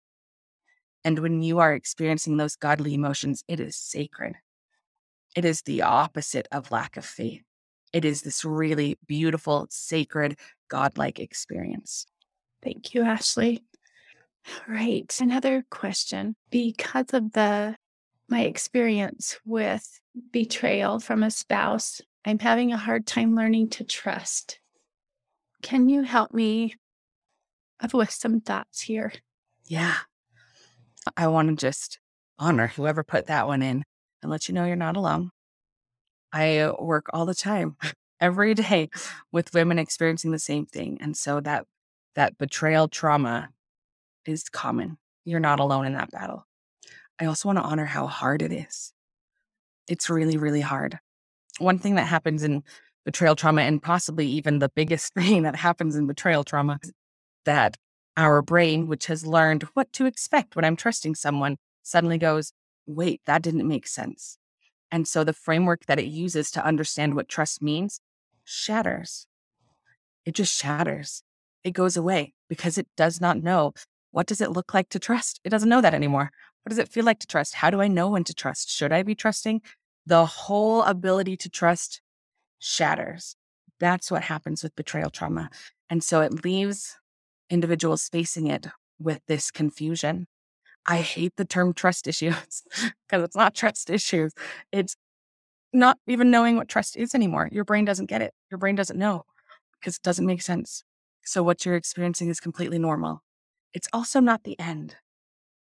[1.03, 4.35] And when you are experiencing those godly emotions, it is sacred.
[5.35, 7.43] It is the opposite of lack of faith.
[7.95, 10.37] It is this really beautiful, sacred,
[10.67, 12.05] godlike experience.
[12.61, 13.63] Thank you, Ashley.
[14.67, 15.17] Right.
[15.21, 16.35] Another question.
[16.51, 17.77] Because of the
[18.27, 20.01] my experience with
[20.33, 24.59] betrayal from a spouse, I'm having a hard time learning to trust.
[25.61, 26.75] Can you help me
[27.93, 29.13] with some thoughts here?
[29.67, 29.95] Yeah.
[31.15, 31.99] I want to just
[32.37, 33.85] honor whoever put that one in
[34.21, 35.31] and let you know you're not alone.
[36.35, 37.77] I work all the time,
[38.19, 38.89] every day
[39.31, 40.97] with women experiencing the same thing.
[40.99, 41.65] And so that
[42.15, 43.49] that betrayal trauma
[44.25, 44.97] is common.
[45.23, 46.45] You're not alone in that battle.
[47.19, 48.93] I also want to honor how hard it is.
[49.87, 50.99] It's really, really hard.
[51.59, 52.63] One thing that happens in
[53.05, 56.79] betrayal trauma, and possibly even the biggest thing that happens in betrayal trauma,
[57.45, 57.77] that
[58.17, 62.51] our brain, which has learned what to expect when I'm trusting someone, suddenly goes,
[62.85, 64.37] wait, that didn't make sense.
[64.91, 67.99] And so the framework that it uses to understand what trust means
[68.43, 69.27] shatters.
[70.25, 71.23] It just shatters.
[71.63, 73.73] It goes away because it does not know
[74.11, 75.41] what does it look like to trust?
[75.43, 76.31] It doesn't know that anymore.
[76.63, 77.55] What does it feel like to trust?
[77.55, 78.69] How do I know when to trust?
[78.69, 79.61] Should I be trusting?
[80.05, 82.01] The whole ability to trust
[82.57, 83.35] shatters.
[83.79, 85.49] That's what happens with betrayal trauma.
[85.89, 86.95] And so it leaves
[87.49, 88.67] individuals facing it
[88.99, 90.27] with this confusion.
[90.85, 92.63] I hate the term trust issues
[93.07, 94.33] because it's not trust issues.
[94.71, 94.95] It's
[95.73, 97.49] not even knowing what trust is anymore.
[97.51, 98.33] Your brain doesn't get it.
[98.51, 99.23] Your brain doesn't know
[99.79, 100.83] because it doesn't make sense.
[101.23, 103.21] So, what you're experiencing is completely normal.
[103.73, 104.95] It's also not the end.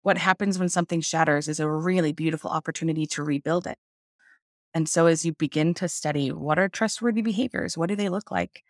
[0.01, 3.77] What happens when something shatters is a really beautiful opportunity to rebuild it.
[4.73, 8.31] And so, as you begin to study what are trustworthy behaviors, what do they look
[8.31, 8.63] like?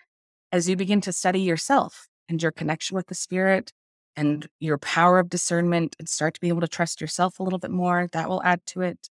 [0.51, 3.73] As you begin to study yourself, and your connection with the spirit
[4.15, 7.59] and your power of discernment and start to be able to trust yourself a little
[7.59, 9.09] bit more, that will add to it.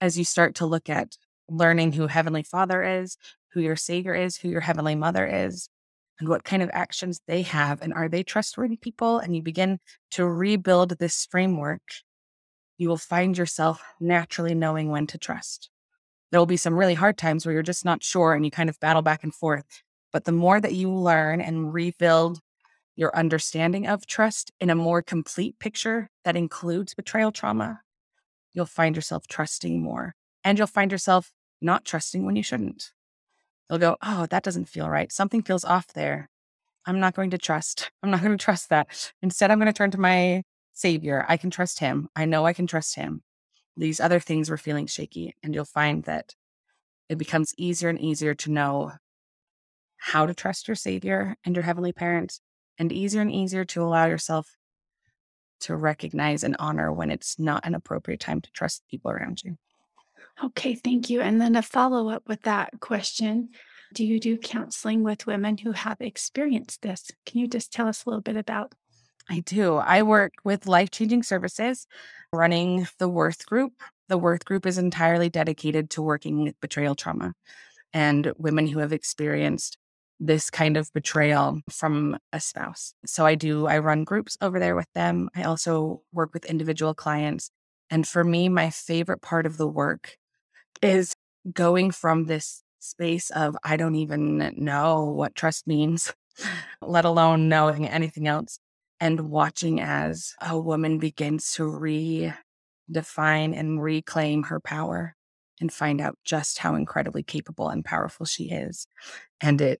[0.00, 1.16] As you start to look at
[1.48, 3.16] learning who Heavenly Father is,
[3.52, 5.68] who your Savior is, who your Heavenly Mother is,
[6.18, 9.18] and what kind of actions they have, and are they trustworthy people?
[9.18, 9.78] And you begin
[10.12, 11.82] to rebuild this framework,
[12.78, 15.70] you will find yourself naturally knowing when to trust.
[16.30, 18.68] There will be some really hard times where you're just not sure and you kind
[18.68, 19.82] of battle back and forth.
[20.12, 22.40] But the more that you learn and rebuild
[22.96, 27.82] your understanding of trust in a more complete picture that includes betrayal trauma,
[28.52, 30.14] you'll find yourself trusting more.
[30.42, 32.92] And you'll find yourself not trusting when you shouldn't.
[33.68, 35.12] You'll go, oh, that doesn't feel right.
[35.12, 36.30] Something feels off there.
[36.86, 37.90] I'm not going to trust.
[38.02, 39.12] I'm not going to trust that.
[39.22, 40.42] Instead, I'm going to turn to my
[40.72, 41.26] savior.
[41.28, 42.08] I can trust him.
[42.14, 43.22] I know I can trust him.
[43.76, 45.34] These other things were feeling shaky.
[45.42, 46.34] And you'll find that
[47.08, 48.92] it becomes easier and easier to know
[49.96, 52.40] how to trust your savior and your heavenly parents
[52.78, 54.56] and easier and easier to allow yourself
[55.60, 59.56] to recognize and honor when it's not an appropriate time to trust people around you.
[60.44, 61.20] Okay, thank you.
[61.20, 63.50] And then a follow up with that question
[63.94, 67.10] Do you do counseling with women who have experienced this?
[67.24, 68.72] Can you just tell us a little bit about?
[69.28, 69.76] I do.
[69.76, 71.86] I work with life changing services,
[72.32, 73.72] running the Worth Group.
[74.08, 77.34] The Worth Group is entirely dedicated to working with betrayal trauma
[77.92, 79.78] and women who have experienced
[80.18, 82.94] this kind of betrayal from a spouse.
[83.04, 85.28] So I do, I run groups over there with them.
[85.34, 87.50] I also work with individual clients.
[87.90, 90.16] And for me, my favorite part of the work
[90.82, 91.14] is
[91.52, 96.12] going from this space of, I don't even know what trust means,
[96.82, 98.58] let alone knowing anything else,
[99.00, 102.32] and watching as a woman begins to redefine
[102.88, 105.14] and reclaim her power
[105.60, 108.86] and find out just how incredibly capable and powerful she is.
[109.40, 109.80] And it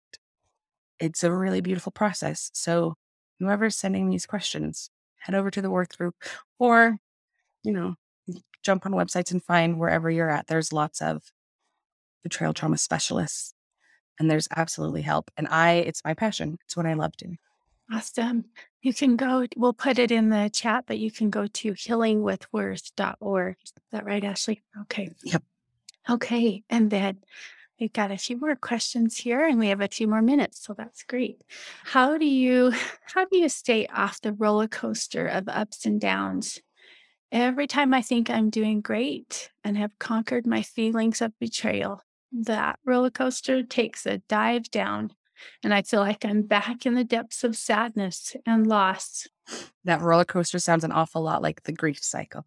[1.00, 2.50] it's a really beautiful process.
[2.54, 2.94] So
[3.38, 6.14] whoever's sending these questions, head over to the Worth group
[6.58, 6.98] or,
[7.62, 7.94] you know,
[8.62, 10.46] jump on websites and find wherever you're at.
[10.46, 11.22] There's lots of
[12.22, 13.54] betrayal trauma specialists
[14.18, 15.30] and there's absolutely help.
[15.36, 16.58] And I, it's my passion.
[16.64, 17.38] It's what I love doing.
[17.92, 18.46] Awesome.
[18.82, 23.56] You can go, we'll put it in the chat, but you can go to healingwithworth.org.
[23.64, 24.62] Is that right, Ashley?
[24.82, 25.10] Okay.
[25.24, 25.42] Yep.
[26.10, 26.64] Okay.
[26.68, 27.18] And then
[27.80, 30.64] we've got a few more questions here and we have a few more minutes.
[30.64, 31.42] So that's great.
[31.84, 32.72] How do you,
[33.14, 36.60] how do you stay off the roller coaster of ups and downs?
[37.32, 42.02] Every time I think I'm doing great and have conquered my feelings of betrayal,
[42.32, 45.12] that roller coaster takes a dive down
[45.62, 49.26] and I feel like I'm back in the depths of sadness and loss.
[49.84, 52.44] That roller coaster sounds an awful lot like the grief cycle.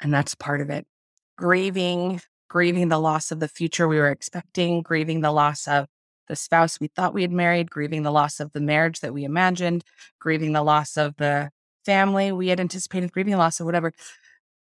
[0.00, 0.86] And that's part of it.
[1.38, 5.86] Grieving, grieving the loss of the future we were expecting, grieving the loss of
[6.28, 9.24] the spouse we thought we had married, grieving the loss of the marriage that we
[9.24, 9.84] imagined,
[10.18, 11.50] grieving the loss of the
[11.84, 13.92] family we had anticipated, grieving the loss of whatever.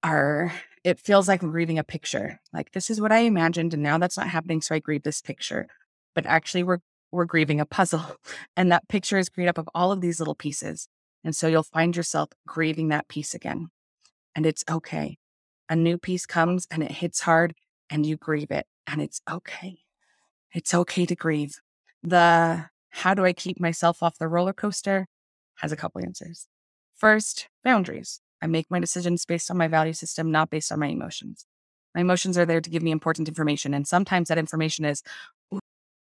[0.03, 0.53] Are
[0.85, 2.39] it feels like grieving a picture.
[2.53, 4.61] Like this is what I imagined, and now that's not happening.
[4.61, 5.67] So I grieve this picture.
[6.15, 6.79] But actually, we're
[7.11, 8.03] we're grieving a puzzle.
[8.59, 10.89] And that picture is made up of all of these little pieces.
[11.23, 13.69] And so you'll find yourself grieving that piece again.
[14.35, 15.19] And it's okay.
[15.69, 17.55] A new piece comes and it hits hard
[17.91, 18.67] and you grieve it.
[18.87, 19.79] And it's okay.
[20.55, 21.61] It's okay to grieve.
[22.03, 25.07] The how do I keep myself off the roller coaster
[25.57, 26.49] has a couple answers.
[26.95, 28.21] First, boundaries.
[28.41, 31.47] I make my decisions based on my value system, not based on my emotions.
[31.95, 33.75] My emotions are there to give me important information.
[33.75, 35.03] And sometimes that information is,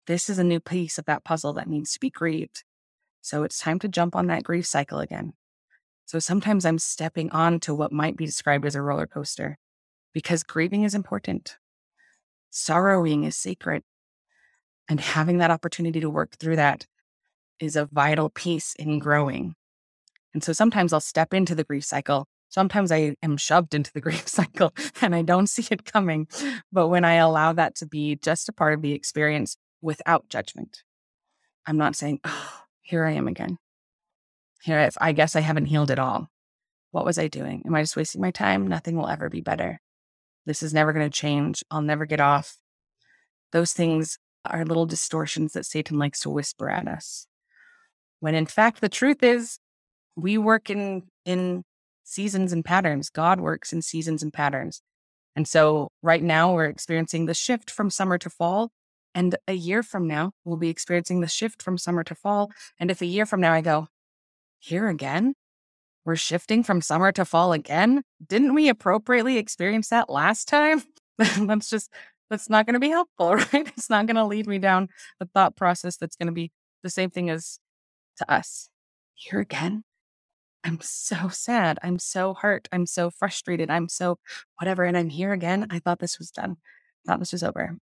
[0.06, 2.64] this is a new piece of that puzzle that needs to be grieved.
[3.22, 5.34] So it's time to jump on that grief cycle again.
[6.06, 9.58] So sometimes I'm stepping on to what might be described as a roller coaster
[10.14, 11.58] because grieving is important.
[12.50, 13.84] Sorrowing is sacred.
[14.90, 16.86] And having that opportunity to work through that
[17.60, 19.56] is a vital piece in growing.
[20.34, 22.28] And so sometimes I'll step into the grief cycle.
[22.50, 26.28] Sometimes I am shoved into the grief cycle and I don't see it coming.
[26.72, 30.84] But when I allow that to be just a part of the experience, without judgment.
[31.66, 33.58] I'm not saying, oh, here I am again.
[34.64, 36.30] Here, if I guess I haven't healed at all.
[36.92, 37.64] What was I doing?
[37.66, 38.68] Am I just wasting my time?
[38.68, 39.80] Nothing will ever be better.
[40.48, 41.62] This is never going to change.
[41.70, 42.56] I'll never get off.
[43.52, 47.28] Those things are little distortions that Satan likes to whisper at us.
[48.22, 49.60] When in fact, the truth is,
[50.16, 51.64] we work in, in
[52.04, 53.10] seasons and patterns.
[53.10, 54.82] God works in seasons and patterns.
[55.36, 58.72] And so right now we're experiencing the shift from summer to fall.
[59.14, 62.52] And a year from now, we'll be experiencing the shift from summer to fall.
[62.80, 63.88] And if a year from now I go,
[64.60, 65.34] here again,
[66.08, 68.02] we're shifting from summer to fall again.
[68.26, 70.82] Didn't we appropriately experience that last time?
[71.18, 71.92] that's just,
[72.30, 73.68] that's not going to be helpful, right?
[73.76, 74.88] It's not going to lead me down
[75.20, 76.50] the thought process that's going to be
[76.82, 77.60] the same thing as
[78.20, 78.70] to us.
[79.16, 79.84] Here again.
[80.64, 81.78] I'm so sad.
[81.84, 82.70] I'm so hurt.
[82.72, 83.70] I'm so frustrated.
[83.70, 84.18] I'm so
[84.60, 84.86] whatever.
[84.86, 85.68] And I'm here again.
[85.70, 86.56] I thought this was done.
[87.06, 87.78] I thought this was over.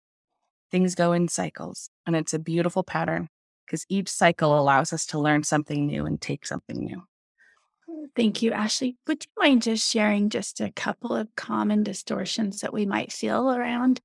[0.70, 3.28] Things go in cycles, and it's a beautiful pattern
[3.66, 7.02] because each cycle allows us to learn something new and take something new.
[8.16, 8.96] Thank you, Ashley.
[9.06, 13.50] Would you mind just sharing just a couple of common distortions that we might feel
[13.50, 14.00] around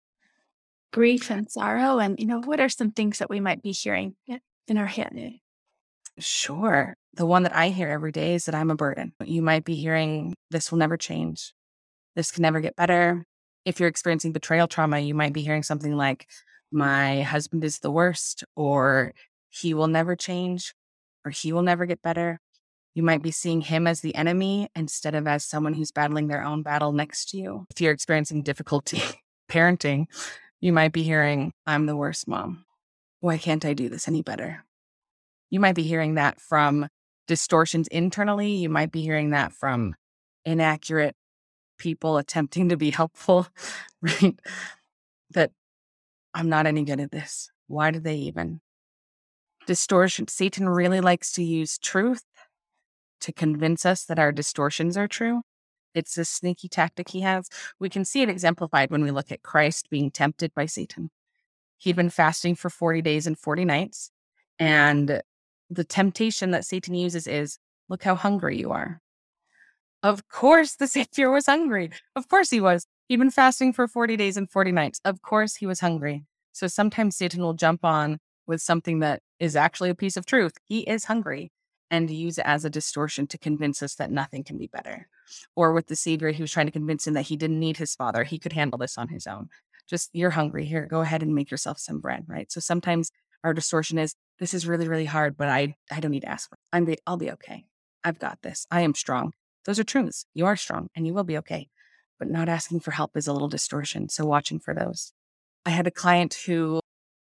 [0.91, 1.99] grief and sorrow?
[1.99, 4.15] And, you know, what are some things that we might be hearing
[4.67, 5.13] in our head?
[5.17, 5.37] Eh,
[6.19, 6.95] sure.
[7.13, 9.13] The one that I hear every day is that I'm a burden.
[9.23, 11.53] You might be hearing, this will never change.
[12.15, 13.25] This can never get better.
[13.63, 16.27] If you're experiencing betrayal trauma, you might be hearing something like,
[16.71, 19.13] my husband is the worst, or
[19.49, 20.73] he will never change,
[21.23, 22.39] or he will never get better.
[22.95, 26.43] You might be seeing him as the enemy instead of as someone who's battling their
[26.43, 27.67] own battle next to you.
[27.69, 29.01] If you're experiencing difficulty
[29.51, 30.05] parenting,
[30.61, 32.65] you might be hearing, I'm the worst mom.
[33.19, 34.63] Why can't I do this any better?
[35.49, 36.87] You might be hearing that from
[37.27, 38.51] distortions internally.
[38.51, 39.95] You might be hearing that from
[40.45, 41.15] inaccurate
[41.77, 43.47] people attempting to be helpful,
[44.01, 44.39] right?
[45.31, 45.51] That
[46.33, 47.51] I'm not any good at this.
[47.67, 48.61] Why do they even?
[49.67, 50.29] Distortion.
[50.29, 52.23] Satan really likes to use truth
[53.21, 55.41] to convince us that our distortions are true.
[55.93, 57.49] It's a sneaky tactic he has.
[57.79, 61.09] We can see it exemplified when we look at Christ being tempted by Satan.
[61.77, 64.11] He'd been fasting for 40 days and 40 nights.
[64.59, 65.21] And
[65.69, 67.57] the temptation that Satan uses is
[67.89, 69.01] look how hungry you are.
[70.03, 71.91] Of course, the Savior was hungry.
[72.15, 72.85] Of course, he was.
[73.07, 74.99] He'd been fasting for 40 days and 40 nights.
[75.05, 76.25] Of course, he was hungry.
[76.51, 80.53] So sometimes Satan will jump on with something that is actually a piece of truth.
[80.63, 81.51] He is hungry
[81.91, 85.07] and use it as a distortion to convince us that nothing can be better.
[85.55, 87.95] Or with the Savior, he was trying to convince him that he didn't need his
[87.95, 88.23] father.
[88.23, 89.49] He could handle this on his own.
[89.87, 90.65] Just, you're hungry.
[90.65, 92.51] Here, go ahead and make yourself some bread, right?
[92.51, 93.11] So sometimes
[93.43, 96.49] our distortion is, this is really, really hard, but I, I don't need to ask
[96.49, 96.59] for it.
[96.73, 97.65] I'm I'll be okay.
[98.03, 98.65] I've got this.
[98.71, 99.33] I am strong.
[99.65, 100.25] Those are truths.
[100.33, 101.69] You are strong and you will be okay.
[102.17, 104.09] But not asking for help is a little distortion.
[104.09, 105.11] So watching for those.
[105.65, 106.79] I had a client who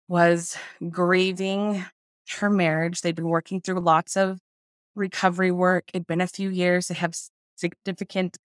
[0.08, 0.56] was
[0.90, 1.84] grieving
[2.38, 3.00] her marriage.
[3.00, 4.38] They'd been working through lots of
[4.94, 5.90] recovery work.
[5.92, 6.88] It'd been a few years.
[6.88, 7.14] They have
[7.56, 8.36] significant,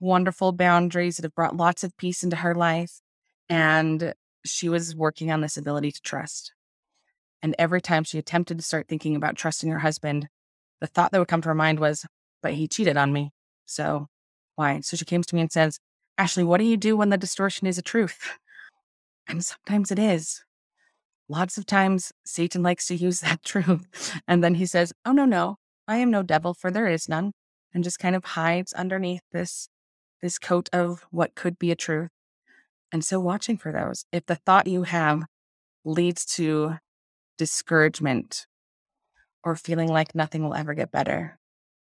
[0.00, 3.00] wonderful boundaries that have brought lots of peace into her life.
[3.48, 6.52] And she was working on this ability to trust.
[7.42, 10.28] And every time she attempted to start thinking about trusting her husband,
[10.80, 12.06] the thought that would come to her mind was,
[12.42, 13.32] but he cheated on me.
[13.66, 14.08] So
[14.56, 14.80] why?
[14.80, 15.78] So she came to me and says,
[16.16, 18.38] Ashley, what do you do when the distortion is a truth?
[19.26, 20.42] And sometimes it is.
[21.28, 24.20] Lots of times Satan likes to use that truth.
[24.28, 27.32] And then he says, Oh, no, no, I am no devil, for there is none,
[27.72, 29.68] and just kind of hides underneath this
[30.22, 32.08] this coat of what could be a truth.
[32.90, 34.06] And so watching for those.
[34.10, 35.24] If the thought you have
[35.84, 36.78] leads to
[37.36, 38.46] discouragement
[39.42, 41.38] or feeling like nothing will ever get better,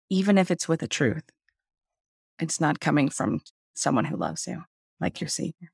[0.09, 1.23] even if it's with a truth,
[2.39, 3.41] it's not coming from
[3.73, 4.63] someone who loves you,
[5.01, 5.71] like your Savior.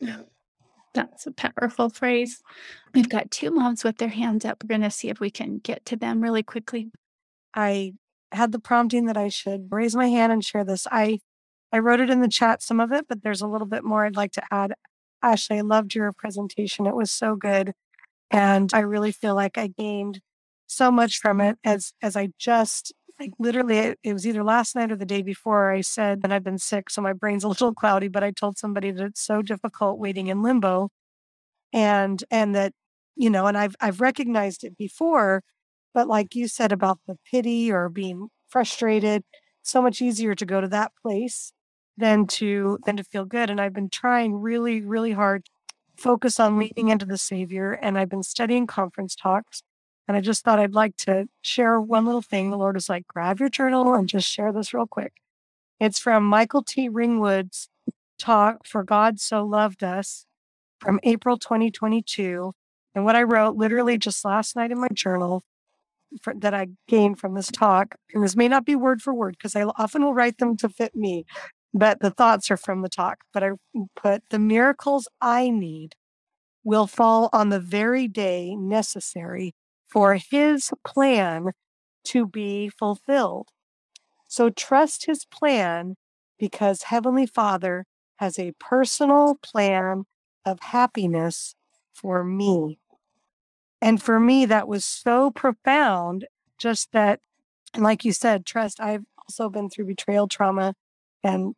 [0.00, 0.22] Yeah.
[0.94, 2.42] That's a powerful phrase.
[2.92, 4.62] We've got two moms with their hands up.
[4.62, 6.90] We're going to see if we can get to them really quickly.
[7.54, 7.92] I
[8.32, 10.86] had the prompting that I should raise my hand and share this.
[10.90, 11.18] I
[11.72, 14.04] I wrote it in the chat some of it, but there's a little bit more
[14.04, 14.74] I'd like to add.
[15.22, 16.86] Ashley, I loved your presentation.
[16.86, 17.72] It was so good.
[18.30, 20.20] And I really feel like I gained
[20.66, 24.74] so much from it as as I just like literally it, it was either last
[24.74, 27.48] night or the day before I said and I've been sick so my brain's a
[27.48, 30.88] little cloudy but I told somebody that it's so difficult waiting in limbo
[31.72, 32.72] and and that
[33.16, 35.42] you know and I've I've recognized it before
[35.94, 39.24] but like you said about the pity or being frustrated,
[39.62, 41.52] so much easier to go to that place
[41.96, 43.50] than to than to feel good.
[43.50, 45.46] And I've been trying really, really hard
[45.96, 47.72] focus on leaning into the Savior.
[47.72, 49.62] And I've been studying conference talks.
[50.08, 52.50] And I just thought I'd like to share one little thing.
[52.50, 55.12] The Lord is like, grab your journal and just share this real quick.
[55.78, 56.88] It's from Michael T.
[56.88, 57.68] Ringwood's
[58.18, 60.26] talk, For God So Loved Us,
[60.80, 62.52] from April 2022.
[62.94, 65.44] And what I wrote literally just last night in my journal
[66.22, 69.36] for, that I gained from this talk, and this may not be word for word
[69.38, 71.24] because I often will write them to fit me,
[71.72, 73.18] but the thoughts are from the talk.
[73.32, 73.50] But I
[73.96, 75.94] put the miracles I need
[76.64, 79.54] will fall on the very day necessary
[79.88, 81.52] for his plan
[82.04, 83.48] to be fulfilled.
[84.28, 85.96] So trust his plan
[86.38, 87.84] because Heavenly Father
[88.16, 90.04] has a personal plan
[90.44, 91.54] of happiness
[91.92, 92.78] for me.
[93.82, 96.26] And for me, that was so profound,
[96.56, 97.18] just that,
[97.74, 98.80] and like you said, trust.
[98.80, 100.74] I've also been through betrayal trauma
[101.24, 101.56] and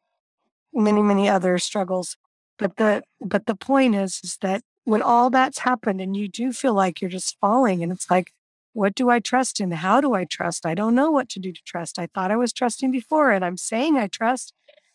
[0.73, 2.17] many, many other struggles.
[2.59, 6.51] But the but the point is, is that when all that's happened and you do
[6.53, 8.33] feel like you're just falling and it's like,
[8.73, 9.71] what do I trust in?
[9.71, 10.65] How do I trust?
[10.65, 11.99] I don't know what to do to trust.
[11.99, 14.55] I thought I was trusting before and I'm saying I trust.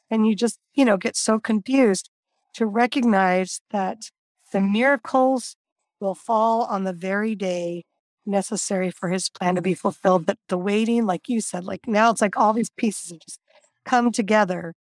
[0.10, 2.10] And you just, you know, get so confused
[2.56, 4.10] to recognize that
[4.52, 5.56] the miracles
[6.00, 7.84] will fall on the very day
[8.26, 10.26] necessary for his plan to be fulfilled.
[10.26, 13.40] But the waiting, like you said, like now it's like all these pieces just
[13.86, 14.74] come together.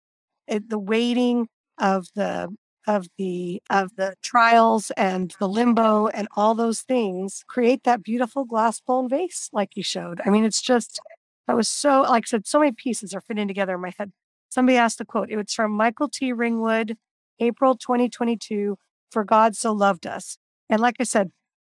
[0.47, 1.47] It, the waiting
[1.77, 2.55] of the
[2.87, 8.45] of the of the trials and the limbo and all those things create that beautiful
[8.45, 10.21] glass blown vase like you showed.
[10.25, 10.99] I mean, it's just
[11.47, 14.11] that was so like I said, so many pieces are fitting together in my head.
[14.49, 15.29] Somebody asked a quote.
[15.29, 16.33] It was from Michael T.
[16.33, 16.97] Ringwood,
[17.39, 18.77] April 2022.
[19.11, 20.37] For God so loved us.
[20.69, 21.31] And like I said,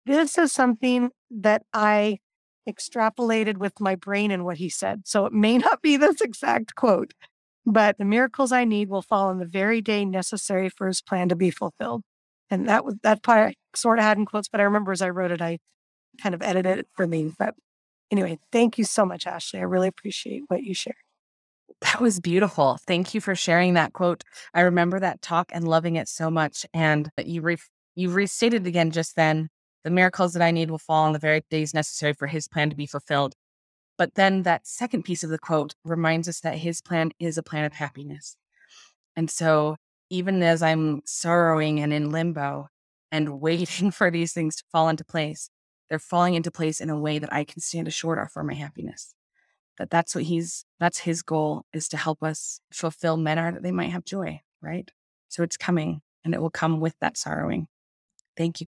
[0.05, 2.19] this is something that I
[2.67, 5.01] extrapolated with my brain and what he said.
[5.05, 7.13] So it may not be this exact quote,
[7.65, 11.29] but the miracles I need will fall on the very day necessary for his plan
[11.29, 12.03] to be fulfilled.
[12.49, 15.01] And that was that part I sort of had in quotes, but I remember as
[15.01, 15.59] I wrote it, I
[16.21, 17.31] kind of edited it for me.
[17.37, 17.53] But
[18.09, 19.59] anyway, thank you so much, Ashley.
[19.59, 20.95] I really appreciate what you shared.
[21.81, 22.79] That was beautiful.
[22.87, 24.23] Thank you for sharing that quote.
[24.53, 26.65] I remember that talk and loving it so much.
[26.73, 27.57] And you re-
[27.95, 29.49] you restated again just then
[29.83, 32.69] the miracles that I need will fall on the very days necessary for his plan
[32.69, 33.33] to be fulfilled.
[33.97, 37.43] But then that second piece of the quote reminds us that his plan is a
[37.43, 38.37] plan of happiness.
[39.15, 39.75] And so
[40.09, 42.69] even as I'm sorrowing and in limbo
[43.11, 45.49] and waiting for these things to fall into place,
[45.89, 49.13] they're falling into place in a way that I can stand assured for my happiness.
[49.77, 53.63] That that's what he's that's his goal is to help us fulfill men are that
[53.63, 54.89] they might have joy, right?
[55.29, 57.67] So it's coming and it will come with that sorrowing.
[58.39, 58.67] Thank you.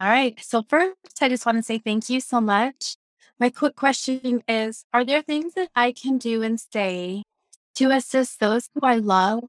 [0.00, 0.36] All right.
[0.42, 2.96] So first, I just want to say thank you so much.
[3.38, 7.22] My quick question is Are there things that I can do and say
[7.76, 9.44] to assist those who I love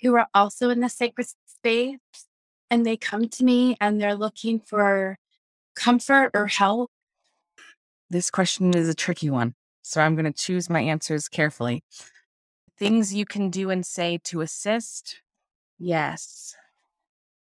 [0.00, 1.98] who are also in the sacred space
[2.70, 5.16] and they come to me and they're looking for
[5.74, 6.90] comfort or help?
[8.10, 9.54] This question is a tricky one.
[9.82, 11.82] So I'm going to choose my answers carefully.
[12.78, 15.20] Things you can do and say to assist?
[15.78, 16.54] Yes.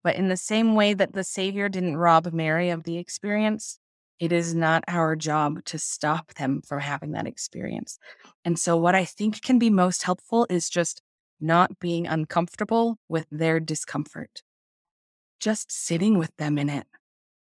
[0.09, 3.79] But in the same way that the Savior didn't rob Mary of the experience,
[4.19, 7.99] it is not our job to stop them from having that experience.
[8.43, 11.03] And so, what I think can be most helpful is just
[11.43, 14.41] not being uncomfortable with their discomfort,
[15.41, 16.87] just sitting with them in it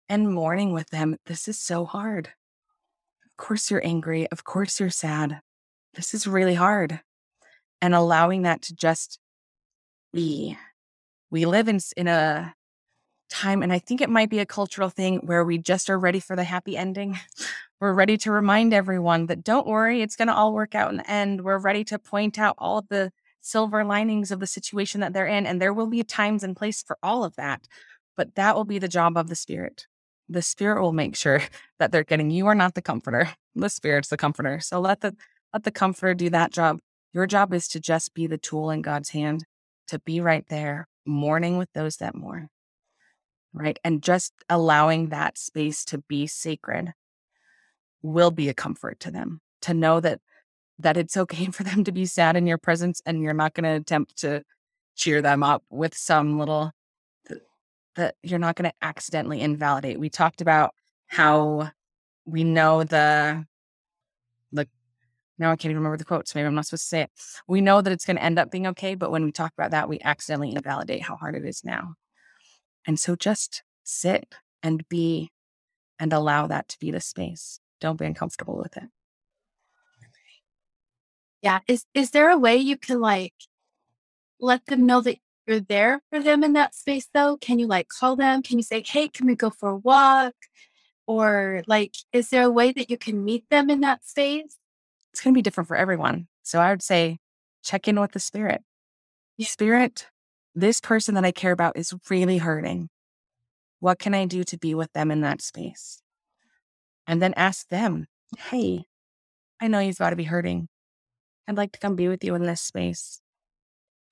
[0.07, 1.17] and mourning with them.
[1.25, 2.27] This is so hard.
[3.25, 4.27] Of course, you're angry.
[4.29, 5.39] Of course, you're sad.
[5.95, 6.99] This is really hard.
[7.81, 9.17] And allowing that to just
[10.13, 10.55] be.
[11.33, 12.53] We live in, in a
[13.31, 16.19] time, and I think it might be a cultural thing where we just are ready
[16.19, 17.17] for the happy ending.
[17.81, 20.97] We're ready to remind everyone that don't worry, it's going to all work out in
[20.97, 21.43] the end.
[21.43, 23.11] We're ready to point out all of the
[23.41, 25.47] silver linings of the situation that they're in.
[25.47, 27.67] And there will be times and place for all of that.
[28.15, 29.87] But that will be the job of the Spirit.
[30.29, 31.41] The Spirit will make sure
[31.79, 33.31] that they're getting, you are not the comforter.
[33.55, 34.59] The Spirit's the comforter.
[34.59, 35.15] So let the
[35.51, 36.77] let the comforter do that job.
[37.11, 39.45] Your job is to just be the tool in God's hand,
[39.87, 42.49] to be right there, mourning with those that mourn.
[43.53, 43.77] Right.
[43.83, 46.93] And just allowing that space to be sacred
[48.01, 50.19] will be a comfort to them to know that
[50.79, 53.63] that it's okay for them to be sad in your presence and you're not going
[53.63, 54.43] to attempt to
[54.95, 56.71] cheer them up with some little
[57.95, 59.99] that you're not going to accidentally invalidate.
[59.99, 60.73] We talked about
[61.07, 61.69] how
[62.25, 63.45] we know the
[64.51, 64.67] the
[65.37, 67.11] now I can't even remember the quote, so maybe I'm not supposed to say it.
[67.47, 69.71] We know that it's going to end up being okay, but when we talk about
[69.71, 71.95] that, we accidentally invalidate how hard it is now.
[72.85, 75.31] And so just sit and be
[75.99, 77.59] and allow that to be the space.
[77.79, 78.89] Don't be uncomfortable with it.
[81.41, 81.59] Yeah.
[81.67, 83.33] Is is there a way you can like
[84.39, 87.37] let them know that you're there for them in that space though?
[87.37, 88.41] Can you like call them?
[88.41, 90.35] Can you say, "Hey, can we go for a walk?"
[91.07, 94.57] Or like is there a way that you can meet them in that space?
[95.13, 96.27] It's going to be different for everyone.
[96.41, 97.19] So I would say
[97.63, 98.63] check in with the spirit.
[99.39, 100.07] Spirit,
[100.55, 102.89] this person that I care about is really hurting.
[103.79, 106.01] What can I do to be with them in that space?
[107.05, 108.07] And then ask them,
[108.37, 108.85] "Hey,
[109.61, 110.67] I know you've got to be hurting.
[111.47, 113.21] I'd like to come be with you in this space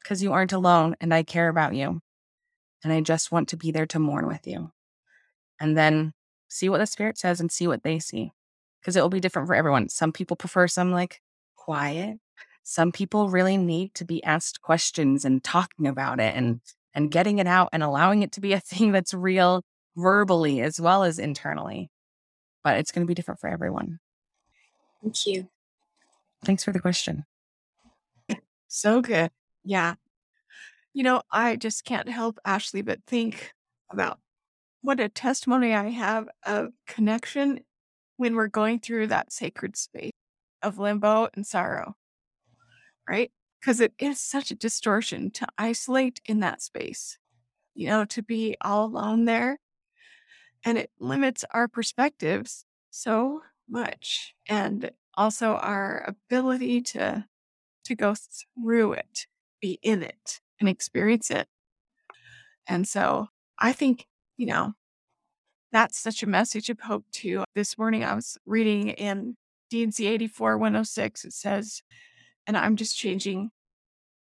[0.03, 2.02] because you aren't alone and I care about you.
[2.84, 4.72] And I just want to be there to mourn with you.
[5.60, 6.14] And then
[6.48, 8.34] see what the spirit says and see what they see
[8.82, 9.90] because it will be different for everyone.
[9.90, 11.22] Some people prefer some like
[11.56, 12.18] quiet.
[12.64, 16.62] Some people really need to be asked questions and talking about it and
[16.94, 19.64] and getting it out and allowing it to be a thing that's real
[19.95, 21.90] verbally as well as internally.
[22.64, 23.99] But it's going to be different for everyone.
[25.02, 25.48] Thank you.
[26.44, 27.26] Thanks for the question.
[28.74, 29.32] So good.
[29.66, 29.95] Yeah.
[30.94, 33.52] You know, I just can't help Ashley but think
[33.90, 34.18] about
[34.82, 37.60] what a testimony I have of connection
[38.22, 40.11] when we're going through that sacred space
[40.61, 41.95] of limbo and sorrow,
[43.10, 43.31] right?
[43.60, 47.18] Because it is such a distortion to isolate in that space,
[47.73, 49.57] you know, to be all alone there.
[50.64, 54.35] And it limits our perspectives so much.
[54.48, 57.26] And also our ability to
[57.85, 59.26] to go through it,
[59.60, 61.48] be in it and experience it.
[62.68, 64.06] And so I think,
[64.38, 64.73] you know,
[65.72, 67.43] that's such a message of hope too.
[67.56, 69.35] This morning I was reading in
[69.69, 71.81] D&C 84 106, it says,
[72.45, 73.52] and I'm just changing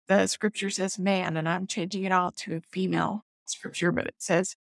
[0.07, 4.15] the scripture says man, and I'm changing it all to a female scripture, but it
[4.17, 4.55] says,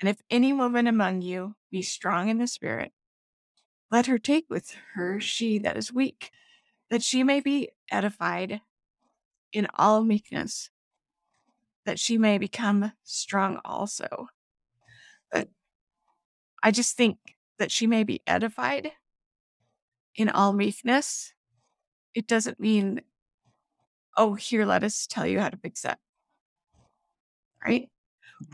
[0.00, 2.92] and if any woman among you be strong in the spirit,
[3.90, 6.30] let her take with her she that is weak,
[6.90, 8.60] that she may be edified
[9.52, 10.70] in all meekness,
[11.86, 14.28] that she may become strong also.
[15.30, 15.48] But
[16.64, 17.18] I just think
[17.60, 18.90] that she may be edified
[20.16, 21.32] in all meekness.
[22.14, 23.02] It doesn't mean,
[24.16, 26.00] oh, here, let us tell you how to fix that.
[27.64, 27.90] Right?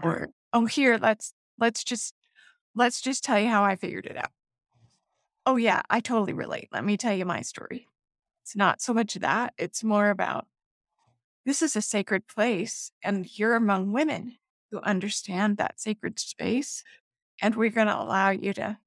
[0.03, 2.15] Or, oh, here, let's let's just
[2.75, 4.31] let's just tell you how I figured it out
[5.47, 6.69] Oh, yeah, I totally relate.
[6.73, 7.89] Let me tell you my story.
[8.45, 10.47] It's not so much that, it's more about
[11.47, 14.37] this is a sacred place, and you're among women
[14.71, 16.85] who understand that sacred space.
[17.41, 18.79] And we're going to allow you to,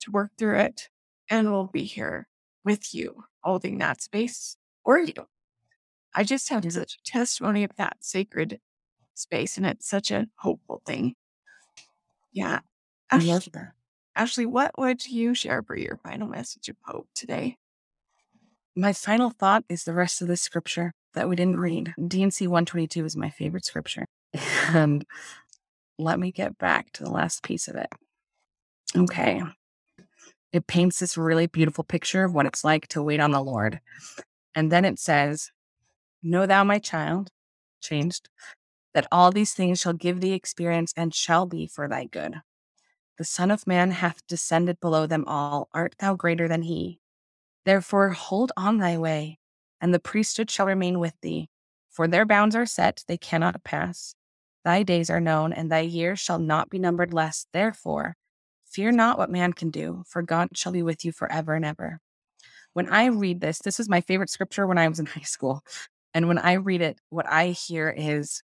[0.00, 0.88] to work through it,
[1.30, 2.28] and we'll be here
[2.64, 5.14] with you, holding that space for you.
[6.14, 8.60] I just have such a testimony of that sacred
[9.14, 11.14] space, and it's such a hopeful thing.
[12.32, 12.60] Yeah.
[13.10, 13.72] I love that.
[14.16, 17.58] Ashley, what would you share for your final message of hope today?
[18.74, 21.94] My final thought is the rest of the scripture that we didn't read.
[22.06, 24.06] D&C 122 is my favorite scripture.
[24.68, 25.04] And
[25.98, 27.88] let me get back to the last piece of it.
[28.96, 29.42] Okay.
[30.52, 33.80] It paints this really beautiful picture of what it's like to wait on the Lord.
[34.54, 35.50] And then it says,
[36.22, 37.30] Know thou, my child,
[37.80, 38.28] changed,
[38.94, 42.36] that all these things shall give thee experience and shall be for thy good.
[43.18, 45.68] The Son of Man hath descended below them all.
[45.72, 47.00] Art thou greater than he?
[47.64, 49.38] Therefore, hold on thy way,
[49.80, 51.48] and the priesthood shall remain with thee.
[51.90, 54.14] For their bounds are set, they cannot pass.
[54.66, 57.46] Thy days are known, and thy years shall not be numbered less.
[57.52, 58.16] Therefore,
[58.64, 62.00] fear not what man can do, for God shall be with you forever and ever.
[62.72, 65.62] When I read this, this was my favorite scripture when I was in high school.
[66.12, 68.42] And when I read it, what I hear is,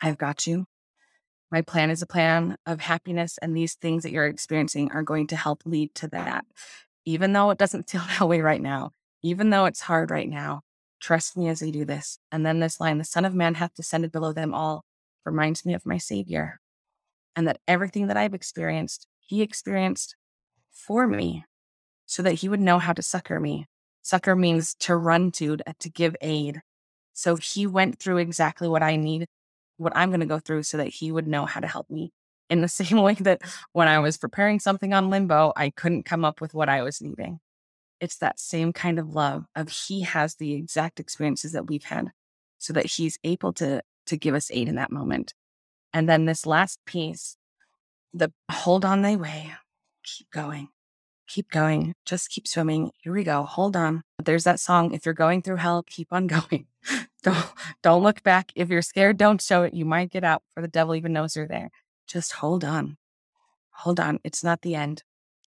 [0.00, 0.64] I've got you.
[1.52, 5.26] My plan is a plan of happiness, and these things that you're experiencing are going
[5.26, 6.46] to help lead to that.
[7.04, 8.92] Even though it doesn't feel that way right now,
[9.22, 10.62] even though it's hard right now,
[10.98, 12.18] trust me as I do this.
[12.32, 14.85] And then this line, the Son of Man hath descended below them all,
[15.26, 16.60] reminds me of my Savior.
[17.34, 20.16] And that everything that I've experienced, He experienced
[20.70, 21.44] for me
[22.06, 23.66] so that He would know how to succor me.
[24.02, 26.62] Succor means to run to, uh, to give aid.
[27.12, 29.26] So He went through exactly what I need
[29.76, 32.12] what I'm going to go through so that he would know how to help me.
[32.48, 33.42] In the same way that
[33.72, 37.00] when I was preparing something on limbo, I couldn't come up with what I was
[37.00, 37.40] needing.
[38.00, 42.10] It's that same kind of love of he has the exact experiences that we've had
[42.58, 45.34] so that he's able to to give us aid in that moment.
[45.92, 47.36] And then this last piece,
[48.12, 49.52] the hold on thy way,
[50.04, 50.68] keep going.
[51.28, 51.94] Keep going.
[52.04, 52.92] Just keep swimming.
[52.98, 53.42] Here we go.
[53.42, 54.02] Hold on.
[54.22, 54.92] There's that song.
[54.92, 56.66] If you're going through hell, keep on going.
[57.22, 57.46] Don't
[57.82, 58.52] don't look back.
[58.54, 59.74] If you're scared, don't show it.
[59.74, 61.70] You might get out, for the devil even knows you're there.
[62.06, 62.96] Just hold on.
[63.70, 64.20] Hold on.
[64.22, 65.02] It's not the end.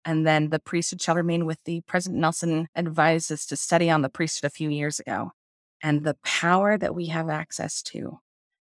[0.05, 1.83] And then the priesthood shall remain with thee.
[1.87, 5.33] President Nelson advised us to study on the priesthood a few years ago.
[5.83, 8.21] And the power that we have access to.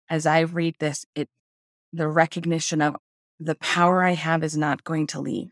[0.09, 1.29] As I read this, it
[1.93, 2.97] the recognition of
[3.39, 5.51] the power I have is not going to leave.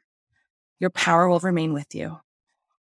[0.81, 2.19] Your power will remain with you.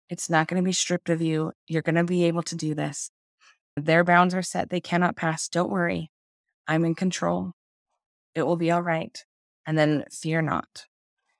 [0.09, 1.53] It's not going to be stripped of you.
[1.67, 3.11] You're going to be able to do this.
[3.75, 5.47] Their bounds are set, they cannot pass.
[5.47, 6.11] Don't worry.
[6.67, 7.53] I'm in control.
[8.35, 9.23] It will be all right.
[9.65, 10.85] And then fear not.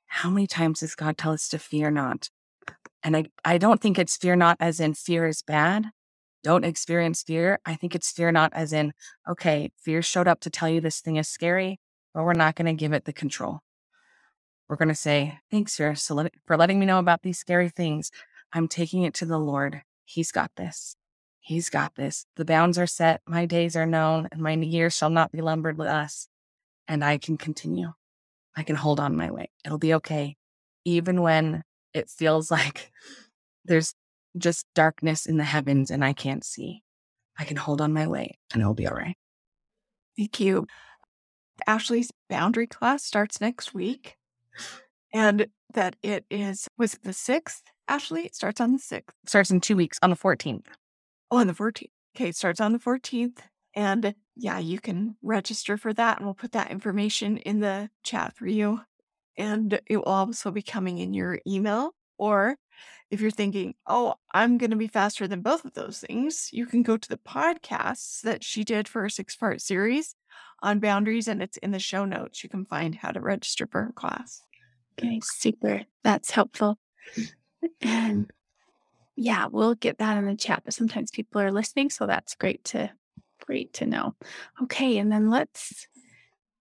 [0.08, 2.30] How many times does God tell us to fear not?
[3.04, 5.86] And I, I don't think it's fear not as in fear is bad.
[6.44, 7.60] Don't experience fear.
[7.66, 8.94] I think it's fear not as in,
[9.28, 11.80] okay, fear showed up to tell you this thing is scary,
[12.14, 13.60] but we're not going to give it the control.
[14.68, 15.96] We're going to say, thanks, fear,
[16.46, 18.12] for letting me know about these scary things.
[18.54, 19.82] I'm taking it to the Lord.
[20.06, 20.96] He's got this.
[21.40, 22.26] He's got this.
[22.36, 25.80] The bounds are set, my days are known, and my years shall not be lumbered
[25.80, 26.28] less.
[26.88, 27.94] And I can continue.
[28.56, 29.50] I can hold on my way.
[29.66, 30.36] It'll be okay.
[30.86, 31.64] Even when
[31.94, 32.92] it feels like
[33.66, 33.94] there's
[34.38, 36.84] just darkness in the heavens and I can't see,
[37.38, 39.16] I can hold on my way and it'll be all right.
[40.18, 40.68] Thank you.
[41.68, 44.18] Ashley's boundary class starts next week.
[45.14, 47.62] And that it is, was it the 6th?
[47.88, 49.10] Ashley, it starts on the 6th.
[49.26, 50.66] Starts in two weeks on the 14th.
[51.32, 51.90] Oh, on the 14th.
[52.16, 53.38] Okay, it starts on the 14th.
[53.76, 58.36] And yeah, you can register for that, and we'll put that information in the chat
[58.36, 58.82] for you.
[59.38, 61.94] And it will also be coming in your email.
[62.18, 62.56] Or
[63.10, 66.66] if you're thinking, oh, I'm going to be faster than both of those things, you
[66.66, 70.16] can go to the podcasts that she did for her six part series
[70.62, 72.44] on boundaries, and it's in the show notes.
[72.44, 74.44] You can find how to register for her class.
[75.00, 75.84] Okay, super.
[76.04, 76.78] That's helpful.
[77.82, 78.32] And
[79.16, 80.64] yeah, we'll get that in the chat.
[80.64, 82.92] But sometimes people are listening, so that's great to
[83.46, 84.16] great to know.
[84.64, 85.88] Okay, and then let's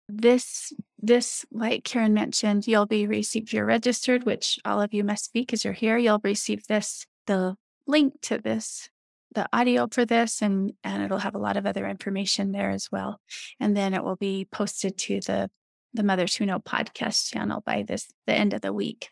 [0.08, 3.52] this this like Karen mentioned, you'll be received.
[3.52, 5.98] You're registered, which all of you must be because you're here.
[5.98, 7.56] You'll receive this the
[7.86, 8.88] link to this
[9.34, 12.88] the audio for this and and it'll have a lot of other information there as
[12.90, 13.20] well
[13.60, 15.50] and then it will be posted to the
[15.94, 19.10] the Mothers Who Know podcast channel by this the end of the week.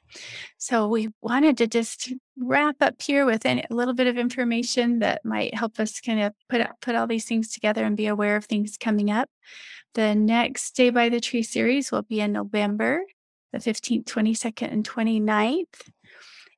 [0.59, 5.25] So we wanted to just wrap up here with a little bit of information that
[5.25, 8.45] might help us kind of put put all these things together and be aware of
[8.45, 9.29] things coming up.
[9.95, 13.03] The next Stay by the Tree series will be in November,
[13.53, 15.91] the 15th, 22nd, and 29th.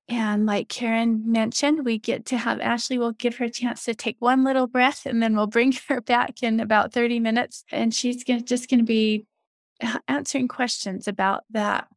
[0.08, 3.94] And like Karen mentioned, we get to have Ashley, we'll give her a chance to
[3.94, 7.64] take one little breath and then we'll bring her back in about 30 minutes.
[7.70, 9.26] And she's gonna, just going to be
[10.08, 11.88] answering questions about that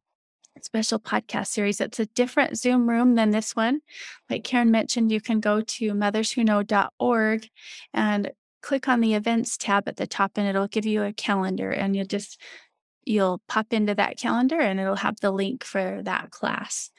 [0.60, 1.80] special podcast series.
[1.80, 3.80] It's a different Zoom room than this one.
[4.30, 7.48] Like Karen mentioned, you can go to motherswhoknow.org
[7.94, 8.30] and
[8.62, 11.96] click on the events tab at the top and it'll give you a calendar and
[11.96, 12.40] you'll just
[13.04, 16.90] you'll pop into that calendar and it'll have the link for that class.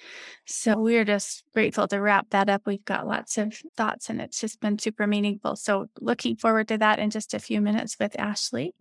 [0.46, 2.64] So we're just grateful to wrap that up.
[2.66, 5.56] We've got lots of thoughts and it's just been super meaningful.
[5.56, 8.76] So looking forward to that in just a few minutes with Ashley.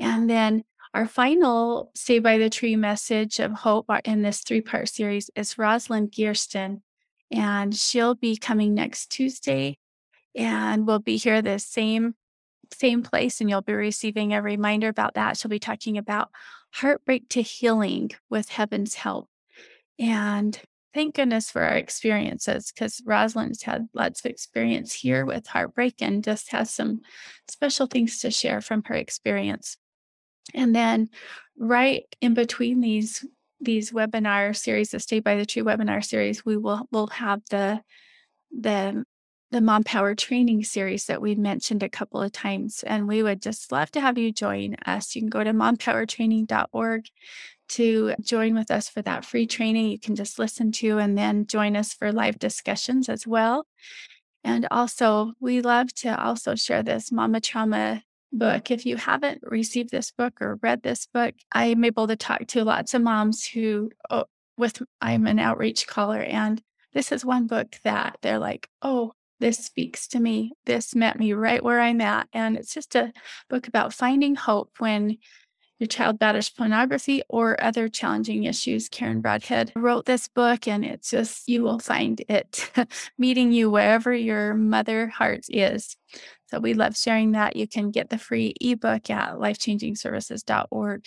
[0.00, 4.88] And then our final Stay by the Tree message of hope in this three part
[4.88, 6.82] series is Rosalind Gearston.
[7.30, 9.78] And she'll be coming next Tuesday
[10.34, 12.14] and we'll be here the same
[12.72, 15.36] same place and you'll be receiving a reminder about that.
[15.36, 16.30] She'll be talking about
[16.72, 19.28] heartbreak to healing with heaven's help.
[19.98, 20.60] And
[20.94, 26.22] thank goodness for our experiences because Rosalind's had lots of experience here with heartbreak and
[26.22, 27.00] just has some
[27.48, 29.76] special things to share from her experience.
[30.54, 31.08] And then
[31.58, 33.24] right in between these
[33.62, 37.82] these webinar series, the Stay by the Tree webinar series, we will will have the
[38.50, 39.04] the
[39.50, 42.84] the Mom Power training series that we've mentioned a couple of times.
[42.86, 45.14] And we would just love to have you join us.
[45.14, 47.06] You can go to mompowertraining.org
[47.70, 49.90] to join with us for that free training.
[49.90, 53.66] You can just listen to and then join us for live discussions as well.
[54.44, 58.02] And also, we love to also share this Mama Trauma
[58.32, 58.70] book.
[58.70, 62.64] If you haven't received this book or read this book, I'm able to talk to
[62.64, 64.24] lots of moms who, oh,
[64.56, 66.62] with I'm an outreach caller, and
[66.92, 70.52] this is one book that they're like, oh, this speaks to me.
[70.66, 72.28] This met me right where I'm at.
[72.32, 73.12] And it's just a
[73.48, 75.16] book about finding hope when
[75.78, 78.88] your child battles pornography or other challenging issues.
[78.90, 82.70] Karen Broadhead wrote this book, and it's just, you will find it
[83.18, 85.96] meeting you wherever your mother heart is.
[86.50, 87.56] So we love sharing that.
[87.56, 91.04] You can get the free ebook at lifechangingservices.org.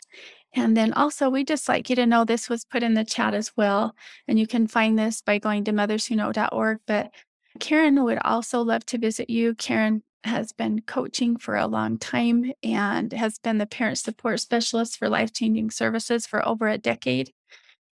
[0.55, 3.33] And then also, we just like you to know this was put in the chat
[3.33, 3.95] as well.
[4.27, 6.79] And you can find this by going to motherswhoknow.org.
[6.85, 7.11] But
[7.59, 9.55] Karen would also love to visit you.
[9.55, 14.97] Karen has been coaching for a long time and has been the parent support specialist
[14.97, 17.31] for life changing services for over a decade.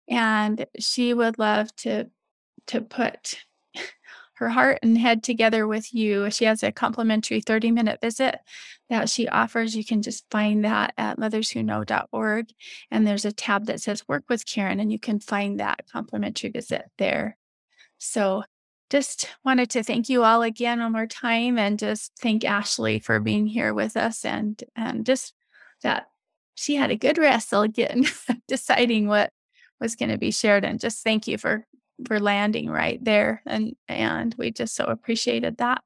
[0.08, 2.10] And she would love to
[2.66, 3.40] to put
[4.40, 6.30] her heart and head together with you.
[6.30, 8.38] She has a complimentary 30 minute visit
[8.88, 9.76] that she offers.
[9.76, 12.46] You can just find that at motherswhoknow.org.
[12.90, 16.50] And there's a tab that says work with Karen, and you can find that complimentary
[16.50, 17.36] visit there.
[17.98, 18.42] So
[18.88, 23.20] just wanted to thank you all again one more time and just thank Ashley for
[23.20, 25.32] being here with us and and just
[25.82, 26.08] that
[26.56, 28.06] she had a good wrestle getting
[28.48, 29.30] deciding what
[29.80, 31.64] was going to be shared and just thank you for
[32.06, 35.82] for landing right there and and we just so appreciated that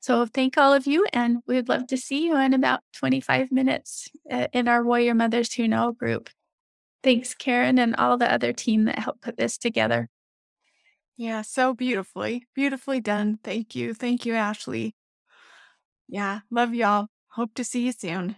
[0.00, 4.08] so thank all of you and we'd love to see you in about 25 minutes
[4.30, 6.30] uh, in our warrior mothers who know group
[7.02, 10.08] thanks karen and all the other team that helped put this together
[11.16, 13.38] Yeah, so beautifully, beautifully done.
[13.44, 13.94] Thank you.
[13.94, 14.96] Thank you, Ashley.
[16.08, 17.06] Yeah, love y'all.
[17.28, 18.36] Hope to see you soon.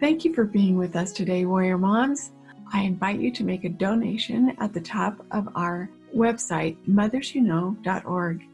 [0.00, 2.32] Thank you for being with us today, Warrior Moms.
[2.72, 8.44] I invite you to make a donation at the top of our website, motherswhoknow.org.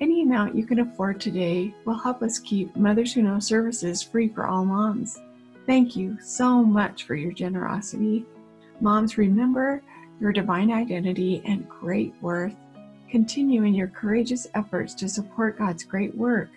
[0.00, 4.28] Any amount you can afford today will help us keep Mothers Who Know services free
[4.28, 5.20] for all moms.
[5.66, 8.26] Thank you so much for your generosity.
[8.80, 9.82] Moms, remember
[10.20, 12.54] your divine identity and great worth.
[13.08, 16.50] Continue in your courageous efforts to support God's great work.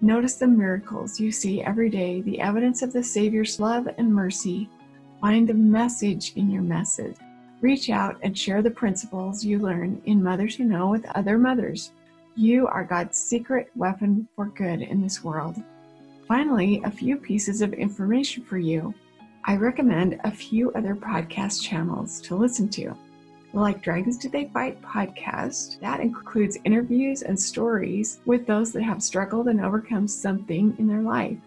[0.00, 4.68] Notice the miracles you see every day, the evidence of the Savior's love and mercy.
[5.22, 7.14] Find the message in your message.
[7.60, 11.92] Reach out and share the principles you learn in Mothers Who Know with other mothers.
[12.34, 15.62] You are God's secret weapon for good in this world.
[16.26, 18.92] Finally, a few pieces of information for you.
[19.44, 22.92] I recommend a few other podcast channels to listen to.
[23.52, 29.00] Like Dragons Do They Fight podcast, that includes interviews and stories with those that have
[29.00, 31.38] struggled and overcome something in their life.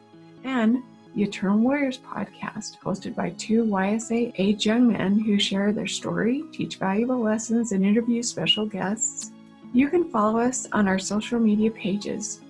[0.45, 0.81] And
[1.16, 6.44] the Eternal Warriors podcast, hosted by two YSA age young men who share their story,
[6.52, 9.32] teach valuable lessons, and interview special guests.
[9.74, 12.42] You can follow us on our social media pages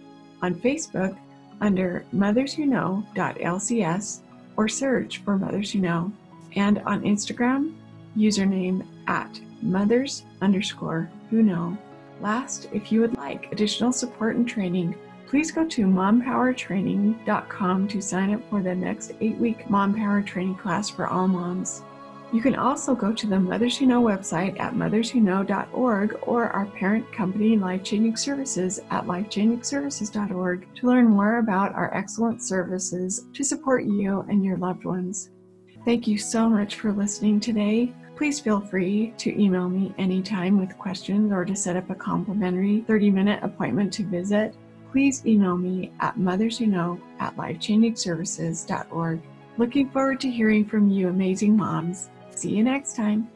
[0.42, 1.16] on Facebook
[1.62, 4.20] under motherswhoknow.lcs
[4.58, 6.12] or search for Mothers Who Know,
[6.56, 7.76] and on Instagram,
[8.18, 11.78] username at mothers underscore who know.
[12.22, 14.96] Last, if you would like additional support and training,
[15.28, 20.56] please go to mompowertraining.com to sign up for the next eight week Mom Power training
[20.56, 21.84] class for all moms.
[22.34, 27.12] You can also go to the Mothers Who Know website at motherswhoknow.org or our parent
[27.14, 33.86] company, Life Changing Services, at lifechangingservices.org to learn more about our excellent services to support
[33.86, 35.30] you and your loved ones.
[35.86, 37.94] Thank you so much for listening today.
[38.16, 42.84] Please feel free to email me anytime with questions or to set up a complimentary
[42.88, 44.56] 30 minute appointment to visit.
[44.96, 49.22] Please email me at motherswhoknow at lifechangingservices.org.
[49.58, 52.10] Looking forward to hearing from you, amazing moms.
[52.34, 53.28] See you next time.